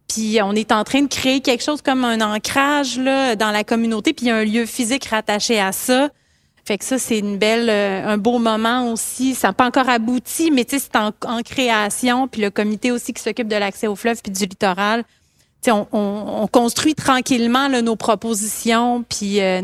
Puis 0.06 0.38
on 0.42 0.52
est 0.52 0.72
en 0.72 0.84
train 0.84 1.02
de 1.02 1.08
créer 1.08 1.40
quelque 1.40 1.62
chose 1.62 1.82
comme 1.82 2.04
un 2.04 2.20
ancrage 2.20 2.98
là 2.98 3.36
dans 3.36 3.50
la 3.50 3.64
communauté, 3.64 4.12
puis 4.12 4.26
il 4.26 4.28
y 4.28 4.32
a 4.32 4.36
un 4.36 4.44
lieu 4.44 4.66
physique 4.66 5.06
rattaché 5.06 5.58
à 5.60 5.72
ça. 5.72 6.10
Fait 6.64 6.78
que 6.78 6.84
ça, 6.84 6.98
c'est 6.98 7.18
une 7.18 7.38
belle, 7.38 7.68
euh, 7.68 8.06
un 8.06 8.18
beau 8.18 8.38
moment 8.38 8.92
aussi. 8.92 9.34
Ça 9.34 9.48
n'a 9.48 9.52
pas 9.54 9.66
encore 9.66 9.88
abouti, 9.88 10.50
mais 10.50 10.66
c'est 10.68 10.96
en, 10.96 11.12
création. 11.42 12.28
Puis 12.28 12.42
le 12.42 12.50
comité 12.50 12.92
aussi 12.92 13.12
qui 13.12 13.22
s'occupe 13.22 13.48
de 13.48 13.56
l'accès 13.56 13.86
au 13.86 13.96
fleuve 13.96 14.20
puis 14.22 14.32
du 14.32 14.44
littoral. 14.44 15.04
Tu 15.62 15.70
on, 15.70 15.86
on, 15.92 16.46
construit 16.46 16.94
tranquillement 16.94 17.68
nos 17.68 17.96
propositions 17.96 19.04
puis 19.06 19.42
euh, 19.42 19.60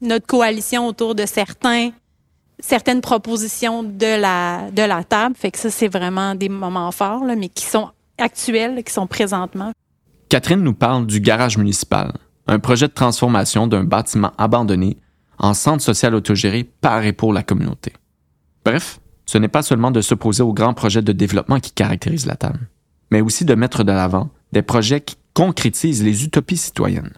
notre 0.00 0.26
coalition 0.26 0.86
autour 0.86 1.16
de 1.16 1.24
certaines 1.26 3.00
propositions 3.00 3.82
de 3.82 4.20
la 4.20 5.04
table. 5.04 5.34
Fait 5.36 5.50
que 5.50 5.58
ça, 5.58 5.70
c'est 5.70 5.88
vraiment 5.88 6.36
des 6.36 6.48
moments 6.48 6.92
forts, 6.92 7.24
mais 7.24 7.48
qui 7.48 7.64
sont 7.64 7.90
actuels, 8.18 8.84
qui 8.84 8.92
sont 8.92 9.08
présentement. 9.08 9.72
Catherine 10.28 10.62
nous 10.62 10.74
parle 10.74 11.06
du 11.06 11.20
garage 11.20 11.56
municipal, 11.56 12.12
un 12.46 12.58
projet 12.58 12.88
de 12.88 12.92
transformation 12.92 13.66
d'un 13.66 13.84
bâtiment 13.84 14.32
abandonné 14.38 14.96
en 15.38 15.54
centre 15.54 15.82
social 15.82 16.14
autogéré 16.14 16.64
par 16.64 17.04
et 17.04 17.12
pour 17.12 17.32
la 17.32 17.42
communauté. 17.42 17.92
Bref, 18.64 19.00
ce 19.26 19.38
n'est 19.38 19.48
pas 19.48 19.62
seulement 19.62 19.90
de 19.90 20.00
s'opposer 20.00 20.42
aux 20.42 20.52
grands 20.52 20.74
projets 20.74 21.02
de 21.02 21.12
développement 21.12 21.60
qui 21.60 21.72
caractérisent 21.72 22.26
la 22.26 22.36
table, 22.36 22.68
mais 23.10 23.20
aussi 23.20 23.44
de 23.44 23.54
mettre 23.54 23.84
de 23.84 23.92
l'avant 23.92 24.30
des 24.52 24.62
projets 24.62 25.00
qui 25.00 25.16
concrétisent 25.34 26.02
les 26.02 26.24
utopies 26.24 26.56
citoyennes, 26.56 27.12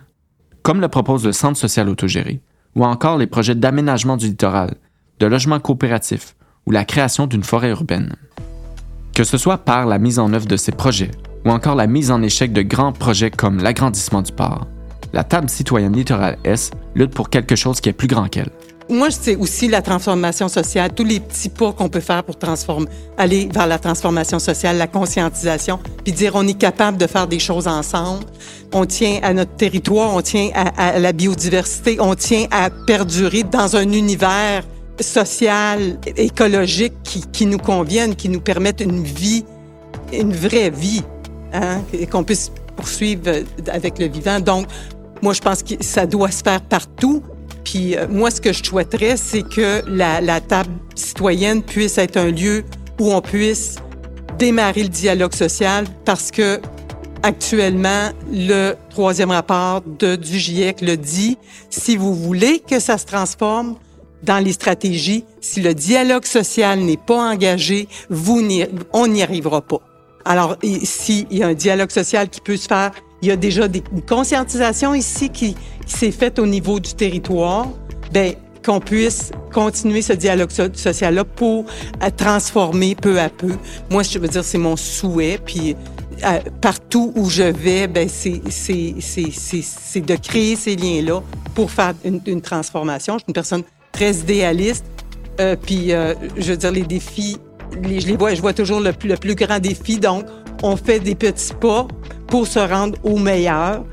comme 0.62 0.80
le 0.80 0.88
propose 0.88 1.24
le 1.24 1.32
centre 1.32 1.58
social 1.58 1.88
autogéré, 1.88 2.40
ou 2.74 2.84
encore 2.84 3.18
les 3.18 3.26
projets 3.26 3.54
d'aménagement 3.54 4.16
du 4.16 4.26
littoral, 4.26 4.74
de 5.18 5.26
logement 5.26 5.60
coopératif 5.60 6.34
ou 6.66 6.70
la 6.70 6.84
création 6.84 7.26
d'une 7.26 7.42
forêt 7.42 7.70
urbaine. 7.70 8.14
Que 9.14 9.24
ce 9.24 9.38
soit 9.38 9.58
par 9.58 9.86
la 9.86 9.98
mise 9.98 10.18
en 10.18 10.32
œuvre 10.32 10.46
de 10.46 10.56
ces 10.56 10.72
projets 10.72 11.10
ou 11.44 11.50
encore 11.50 11.74
la 11.74 11.86
mise 11.86 12.10
en 12.10 12.22
échec 12.22 12.52
de 12.52 12.62
grands 12.62 12.92
projets 12.92 13.30
comme 13.30 13.58
l'agrandissement 13.58 14.22
du 14.22 14.32
port, 14.32 14.66
la 15.12 15.24
table 15.24 15.48
citoyenne 15.48 15.94
littorale 15.94 16.38
S 16.44 16.70
lutte 16.98 17.14
pour 17.14 17.30
quelque 17.30 17.56
chose 17.56 17.80
qui 17.80 17.88
est 17.88 17.94
plus 17.94 18.08
grand 18.08 18.28
qu'elle. 18.28 18.50
Moi, 18.90 19.08
c'est 19.10 19.36
aussi 19.36 19.68
la 19.68 19.82
transformation 19.82 20.48
sociale, 20.48 20.92
tous 20.94 21.04
les 21.04 21.20
petits 21.20 21.50
pas 21.50 21.72
qu'on 21.72 21.90
peut 21.90 22.00
faire 22.00 22.24
pour 22.24 22.38
transformer, 22.38 22.86
aller 23.18 23.46
vers 23.52 23.66
la 23.66 23.78
transformation 23.78 24.38
sociale, 24.38 24.78
la 24.78 24.86
conscientisation, 24.86 25.78
puis 26.04 26.12
dire 26.12 26.32
on 26.34 26.46
est 26.46 26.58
capable 26.58 26.96
de 26.96 27.06
faire 27.06 27.26
des 27.26 27.38
choses 27.38 27.68
ensemble. 27.68 28.24
On 28.72 28.86
tient 28.86 29.20
à 29.22 29.34
notre 29.34 29.54
territoire, 29.56 30.14
on 30.14 30.22
tient 30.22 30.48
à, 30.54 30.98
la 30.98 31.12
biodiversité, 31.12 31.98
on 32.00 32.14
tient 32.14 32.46
à 32.50 32.70
perdurer 32.70 33.42
dans 33.42 33.76
un 33.76 33.92
univers 33.92 34.64
social, 35.00 35.98
écologique 36.16 36.94
qui, 37.30 37.46
nous 37.46 37.58
convienne, 37.58 38.16
qui 38.16 38.30
nous 38.30 38.40
permette 38.40 38.80
une 38.80 39.04
vie, 39.04 39.44
une 40.14 40.32
vraie 40.32 40.70
vie, 40.70 41.02
hein, 41.52 41.82
qu'on 42.10 42.24
puisse 42.24 42.50
poursuivre 42.74 43.30
avec 43.70 43.98
le 43.98 44.06
vivant. 44.06 44.40
Donc, 44.40 44.66
moi, 45.22 45.32
je 45.32 45.40
pense 45.40 45.62
que 45.62 45.74
ça 45.80 46.06
doit 46.06 46.30
se 46.30 46.42
faire 46.42 46.60
partout. 46.60 47.22
Puis 47.64 47.96
euh, 47.96 48.06
moi, 48.08 48.30
ce 48.30 48.40
que 48.40 48.52
je 48.52 48.64
souhaiterais, 48.64 49.16
c'est 49.16 49.42
que 49.42 49.82
la, 49.86 50.20
la 50.20 50.40
table 50.40 50.70
citoyenne 50.94 51.62
puisse 51.62 51.98
être 51.98 52.16
un 52.16 52.30
lieu 52.30 52.64
où 52.98 53.12
on 53.12 53.20
puisse 53.20 53.76
démarrer 54.38 54.84
le 54.84 54.88
dialogue 54.88 55.34
social 55.34 55.84
parce 56.04 56.30
que 56.30 56.60
actuellement, 57.22 58.10
le 58.32 58.74
troisième 58.90 59.30
rapport 59.30 59.82
de, 59.82 60.16
du 60.16 60.38
GIEC 60.38 60.80
le 60.80 60.96
dit. 60.96 61.36
Si 61.70 61.96
vous 61.96 62.14
voulez 62.14 62.60
que 62.60 62.80
ça 62.80 62.98
se 62.98 63.06
transforme 63.06 63.76
dans 64.22 64.38
les 64.38 64.52
stratégies, 64.52 65.24
si 65.40 65.60
le 65.60 65.74
dialogue 65.74 66.24
social 66.24 66.80
n'est 66.80 66.96
pas 66.96 67.30
engagé, 67.30 67.88
vous 68.10 68.42
on 68.92 69.06
n'y 69.06 69.22
arrivera 69.22 69.60
pas. 69.62 69.80
Alors, 70.24 70.56
s'il 70.82 71.32
y 71.32 71.42
a 71.42 71.48
un 71.48 71.54
dialogue 71.54 71.90
social 71.90 72.28
qui 72.28 72.40
peut 72.40 72.56
se 72.56 72.66
faire, 72.66 72.90
il 73.22 73.28
y 73.28 73.30
a 73.30 73.36
déjà 73.36 73.68
des, 73.68 73.82
une 73.92 74.02
conscientisation 74.02 74.94
ici 74.94 75.30
qui, 75.30 75.54
qui 75.86 75.92
s'est 75.92 76.12
faite 76.12 76.38
au 76.38 76.46
niveau 76.46 76.80
du 76.80 76.94
territoire. 76.94 77.68
Ben, 78.12 78.34
qu'on 78.64 78.80
puisse 78.80 79.30
continuer 79.52 80.02
ce 80.02 80.12
dialogue 80.12 80.50
social-là 80.50 81.24
pour 81.24 81.64
euh, 82.02 82.10
transformer 82.14 82.94
peu 82.94 83.18
à 83.18 83.28
peu. 83.28 83.52
Moi, 83.90 84.02
je 84.02 84.18
veux 84.18 84.28
dire, 84.28 84.44
c'est 84.44 84.58
mon 84.58 84.76
souhait. 84.76 85.38
Puis 85.44 85.74
euh, 86.24 86.40
partout 86.60 87.12
où 87.14 87.30
je 87.30 87.44
vais, 87.44 87.86
ben 87.86 88.08
c'est 88.08 88.42
c'est 88.50 90.00
de 90.00 90.16
créer 90.16 90.56
ces 90.56 90.74
liens-là 90.74 91.22
pour 91.54 91.70
faire 91.70 91.94
une, 92.04 92.20
une, 92.26 92.40
transformation. 92.40 93.14
Je 93.14 93.18
suis 93.18 93.28
une 93.28 93.34
personne 93.34 93.62
très 93.92 94.12
idéaliste. 94.12 94.84
Euh, 95.40 95.54
puis, 95.54 95.92
euh, 95.92 96.14
je 96.36 96.50
veux 96.50 96.56
dire, 96.56 96.72
les 96.72 96.82
défis, 96.82 97.36
je 97.72 98.06
les 98.06 98.16
vois, 98.16 98.34
je 98.34 98.40
vois 98.40 98.52
toujours 98.52 98.80
le 98.80 98.92
plus, 98.92 99.08
le 99.08 99.16
plus 99.16 99.36
grand 99.36 99.60
défi. 99.60 99.98
Donc, 99.98 100.24
on 100.62 100.76
fait 100.76 100.98
des 100.98 101.14
petits 101.14 101.54
pas 101.54 101.86
pour 102.28 102.46
se 102.46 102.58
rendre 102.58 102.96
au 103.02 103.18
meilleur. 103.18 103.84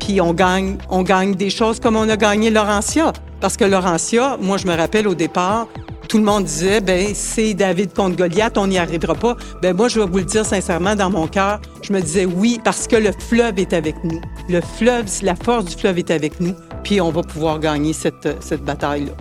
Puis 0.00 0.20
on 0.20 0.34
gagne, 0.34 0.78
on 0.90 1.02
gagne 1.02 1.34
des 1.34 1.50
choses 1.50 1.78
comme 1.78 1.96
on 1.96 2.08
a 2.08 2.16
gagné 2.16 2.50
Laurentia. 2.50 3.12
Parce 3.40 3.56
que 3.56 3.64
Laurentia, 3.64 4.36
moi, 4.40 4.56
je 4.56 4.66
me 4.66 4.76
rappelle 4.76 5.06
au 5.06 5.14
départ, 5.14 5.68
tout 6.08 6.18
le 6.18 6.24
monde 6.24 6.44
disait, 6.44 6.80
ben 6.80 7.12
c'est 7.14 7.54
David 7.54 7.94
contre 7.94 8.16
Goliath, 8.16 8.58
on 8.58 8.66
n'y 8.66 8.78
arrivera 8.78 9.14
pas. 9.14 9.36
Ben 9.62 9.76
moi, 9.76 9.88
je 9.88 10.00
vais 10.00 10.06
vous 10.06 10.18
le 10.18 10.24
dire 10.24 10.44
sincèrement, 10.44 10.94
dans 10.94 11.10
mon 11.10 11.26
cœur, 11.26 11.60
je 11.82 11.92
me 11.92 12.00
disais 12.00 12.24
oui, 12.24 12.60
parce 12.62 12.86
que 12.86 12.96
le 12.96 13.12
fleuve 13.12 13.58
est 13.58 13.72
avec 13.72 13.96
nous. 14.04 14.20
Le 14.48 14.60
fleuve, 14.60 15.06
la 15.22 15.34
force 15.34 15.64
du 15.64 15.76
fleuve 15.76 15.98
est 15.98 16.10
avec 16.10 16.38
nous, 16.40 16.54
puis 16.84 17.00
on 17.00 17.10
va 17.10 17.22
pouvoir 17.22 17.60
gagner 17.60 17.92
cette, 17.92 18.28
cette 18.42 18.62
bataille-là. 18.62 19.12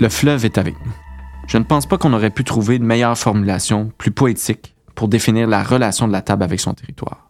Le 0.00 0.08
fleuve 0.08 0.44
est 0.44 0.58
avec 0.58 0.74
nous. 0.84 0.92
Je 1.48 1.58
ne 1.58 1.64
pense 1.64 1.86
pas 1.86 1.98
qu'on 1.98 2.12
aurait 2.12 2.30
pu 2.30 2.44
trouver 2.44 2.76
une 2.76 2.84
meilleure 2.84 3.18
formulation, 3.18 3.90
plus 3.98 4.10
poétique, 4.10 4.74
pour 4.94 5.08
définir 5.08 5.48
la 5.48 5.62
relation 5.62 6.06
de 6.06 6.12
la 6.12 6.22
table 6.22 6.42
avec 6.42 6.60
son 6.60 6.74
territoire. 6.74 7.27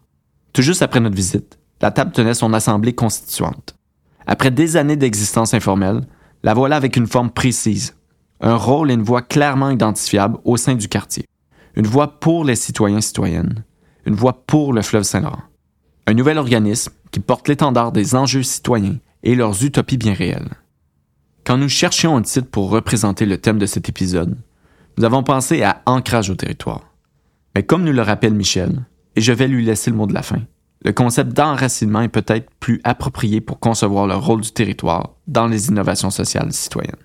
Tout 0.53 0.61
juste 0.61 0.81
après 0.81 0.99
notre 0.99 1.15
visite, 1.15 1.59
la 1.81 1.91
table 1.91 2.11
tenait 2.11 2.33
son 2.33 2.53
assemblée 2.53 2.93
constituante. 2.93 3.75
Après 4.25 4.51
des 4.51 4.77
années 4.77 4.95
d'existence 4.95 5.53
informelle, 5.53 6.01
la 6.43 6.53
voilà 6.53 6.75
avec 6.75 6.95
une 6.95 7.07
forme 7.07 7.31
précise, 7.31 7.95
un 8.41 8.55
rôle 8.55 8.91
et 8.91 8.93
une 8.93 9.03
voix 9.03 9.21
clairement 9.21 9.69
identifiables 9.69 10.37
au 10.43 10.57
sein 10.57 10.75
du 10.75 10.87
quartier. 10.87 11.25
Une 11.75 11.87
voix 11.87 12.19
pour 12.19 12.43
les 12.43 12.55
citoyens 12.55 13.01
citoyennes, 13.01 13.63
une 14.05 14.15
voix 14.15 14.43
pour 14.45 14.73
le 14.73 14.81
fleuve 14.81 15.03
Saint-Laurent. 15.03 15.43
Un 16.07 16.13
nouvel 16.13 16.37
organisme 16.37 16.91
qui 17.11 17.19
porte 17.19 17.47
l'étendard 17.47 17.91
des 17.91 18.15
enjeux 18.15 18.43
citoyens 18.43 18.97
et 19.23 19.35
leurs 19.35 19.63
utopies 19.63 19.97
bien 19.97 20.13
réelles. 20.13 20.49
Quand 21.43 21.57
nous 21.57 21.69
cherchions 21.69 22.15
un 22.15 22.21
titre 22.21 22.49
pour 22.49 22.69
représenter 22.69 23.25
le 23.25 23.37
thème 23.37 23.59
de 23.59 23.65
cet 23.65 23.89
épisode, 23.89 24.37
nous 24.97 25.05
avons 25.05 25.23
pensé 25.23 25.63
à 25.63 25.81
ancrage 25.85 26.29
au 26.29 26.35
territoire. 26.35 26.81
Mais 27.55 27.63
comme 27.63 27.83
nous 27.83 27.93
le 27.93 28.01
rappelle 28.01 28.33
Michel, 28.33 28.85
et 29.19 29.21
je 29.21 29.33
vais 29.33 29.49
lui 29.49 29.65
laisser 29.65 29.91
le 29.91 29.97
mot 29.97 30.07
de 30.07 30.13
la 30.13 30.21
fin, 30.21 30.39
le 30.85 30.93
concept 30.93 31.33
d'enracinement 31.33 31.99
est 31.99 32.07
peut-être 32.07 32.47
plus 32.61 32.79
approprié 32.85 33.41
pour 33.41 33.59
concevoir 33.59 34.07
le 34.07 34.15
rôle 34.15 34.39
du 34.39 34.51
territoire 34.51 35.09
dans 35.27 35.45
les 35.45 35.67
innovations 35.67 36.09
sociales 36.09 36.53
citoyennes. 36.53 36.95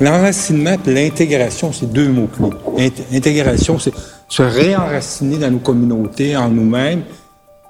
L'enracinement 0.00 0.76
et 0.84 0.92
l'intégration, 0.92 1.72
c'est 1.72 1.92
deux 1.92 2.08
mots-clés. 2.08 2.92
Intégration, 3.12 3.78
c'est 3.78 3.92
se 4.26 4.42
réenraciner 4.42 5.38
dans 5.38 5.52
nos 5.52 5.60
communautés, 5.60 6.36
en 6.36 6.48
nous-mêmes. 6.48 7.02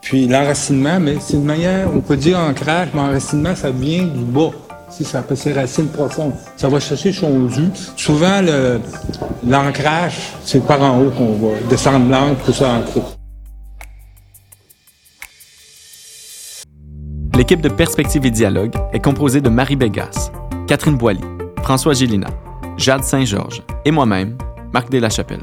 Puis 0.01 0.27
l'enracinement, 0.27 0.99
mais 0.99 1.17
c'est 1.21 1.35
une 1.35 1.45
manière, 1.45 1.95
on 1.95 2.01
peut 2.01 2.17
dire 2.17 2.39
ancrage, 2.39 2.89
mais 2.95 3.01
enracinement, 3.01 3.55
ça 3.55 3.71
vient 3.71 4.05
du 4.05 4.25
bas. 4.25 4.53
Si 4.89 5.05
ça 5.05 5.21
peut 5.21 5.37
ses 5.37 5.53
racines 5.53 5.89
profondes. 5.89 6.33
Ça 6.57 6.69
va 6.69 6.81
chercher 6.81 7.13
son 7.13 7.51
jus. 7.51 7.69
Souvent, 7.97 8.41
l'ancrage, 9.47 10.33
c'est 10.43 10.67
par 10.67 10.81
en 10.83 11.03
haut 11.03 11.11
qu'on 11.11 11.35
va 11.35 11.55
descendre 11.69 12.09
l'encre, 12.09 12.47
tout 12.47 12.55
ça 12.55 12.81
L'équipe 17.51 17.69
de 17.69 17.75
Perspective 17.75 18.25
et 18.25 18.31
Dialogue 18.31 18.75
est 18.93 19.01
composée 19.01 19.41
de 19.41 19.49
Marie 19.49 19.75
Bégas, 19.75 20.31
Catherine 20.69 20.97
Boilly, 20.97 21.25
François 21.65 21.95
Gélina, 21.95 22.29
Jade 22.77 23.03
Saint-Georges 23.03 23.65
et 23.85 23.91
moi-même, 23.91 24.39
Marc 24.73 24.89
Deslachapelle. 24.89 25.43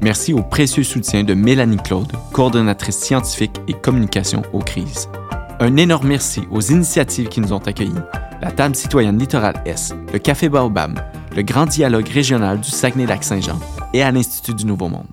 Merci 0.00 0.32
au 0.32 0.42
précieux 0.42 0.82
soutien 0.82 1.24
de 1.24 1.34
Mélanie 1.34 1.76
Claude, 1.76 2.10
coordonnatrice 2.32 2.96
scientifique 2.96 3.60
et 3.68 3.74
communication 3.74 4.44
aux 4.54 4.60
crises. 4.60 5.10
Un 5.60 5.76
énorme 5.76 6.08
merci 6.08 6.40
aux 6.50 6.62
initiatives 6.62 7.28
qui 7.28 7.42
nous 7.42 7.52
ont 7.52 7.58
accueillis, 7.58 7.92
la 8.40 8.50
Table 8.50 8.74
citoyenne 8.74 9.18
Littoral 9.18 9.62
S, 9.66 9.94
le 10.14 10.18
Café 10.18 10.48
Baobab, 10.48 10.98
le 11.36 11.42
Grand 11.42 11.66
Dialogue 11.66 12.08
régional 12.08 12.62
du 12.62 12.70
Saguenay-Lac-Saint-Jean 12.70 13.60
et 13.92 14.02
à 14.02 14.10
l'Institut 14.10 14.54
du 14.54 14.64
Nouveau 14.64 14.88
Monde. 14.88 15.04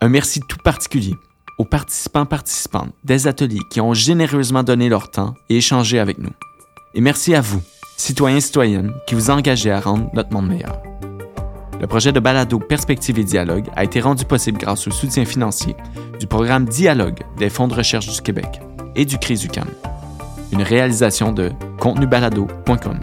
Un 0.00 0.08
merci 0.08 0.40
tout 0.40 0.56
particulier 0.64 1.14
aux 1.58 1.64
participants 1.64 2.26
participantes 2.26 2.92
des 3.04 3.26
ateliers 3.26 3.60
qui 3.70 3.80
ont 3.80 3.94
généreusement 3.94 4.62
donné 4.62 4.88
leur 4.88 5.10
temps 5.10 5.34
et 5.48 5.56
échangé 5.58 5.98
avec 5.98 6.18
nous. 6.18 6.32
Et 6.94 7.00
merci 7.00 7.34
à 7.34 7.40
vous, 7.40 7.62
citoyens 7.96 8.36
et 8.36 8.40
citoyennes, 8.40 8.92
qui 9.06 9.14
vous 9.14 9.30
engagez 9.30 9.70
à 9.70 9.80
rendre 9.80 10.10
notre 10.14 10.32
monde 10.32 10.48
meilleur. 10.48 10.82
Le 11.80 11.86
projet 11.86 12.12
de 12.12 12.20
balado 12.20 12.60
Perspective 12.60 13.18
et 13.18 13.24
Dialogue 13.24 13.66
a 13.74 13.82
été 13.82 14.00
rendu 14.00 14.24
possible 14.24 14.58
grâce 14.58 14.86
au 14.86 14.92
soutien 14.92 15.24
financier 15.24 15.74
du 16.20 16.28
programme 16.28 16.66
Dialogue 16.66 17.20
des 17.38 17.50
Fonds 17.50 17.66
de 17.66 17.74
recherche 17.74 18.08
du 18.08 18.20
Québec 18.22 18.60
et 18.94 19.04
du 19.04 19.18
CRISUCAM. 19.18 19.68
Une 20.52 20.62
réalisation 20.62 21.32
de 21.32 21.50
contenubalado.com. 21.80 23.00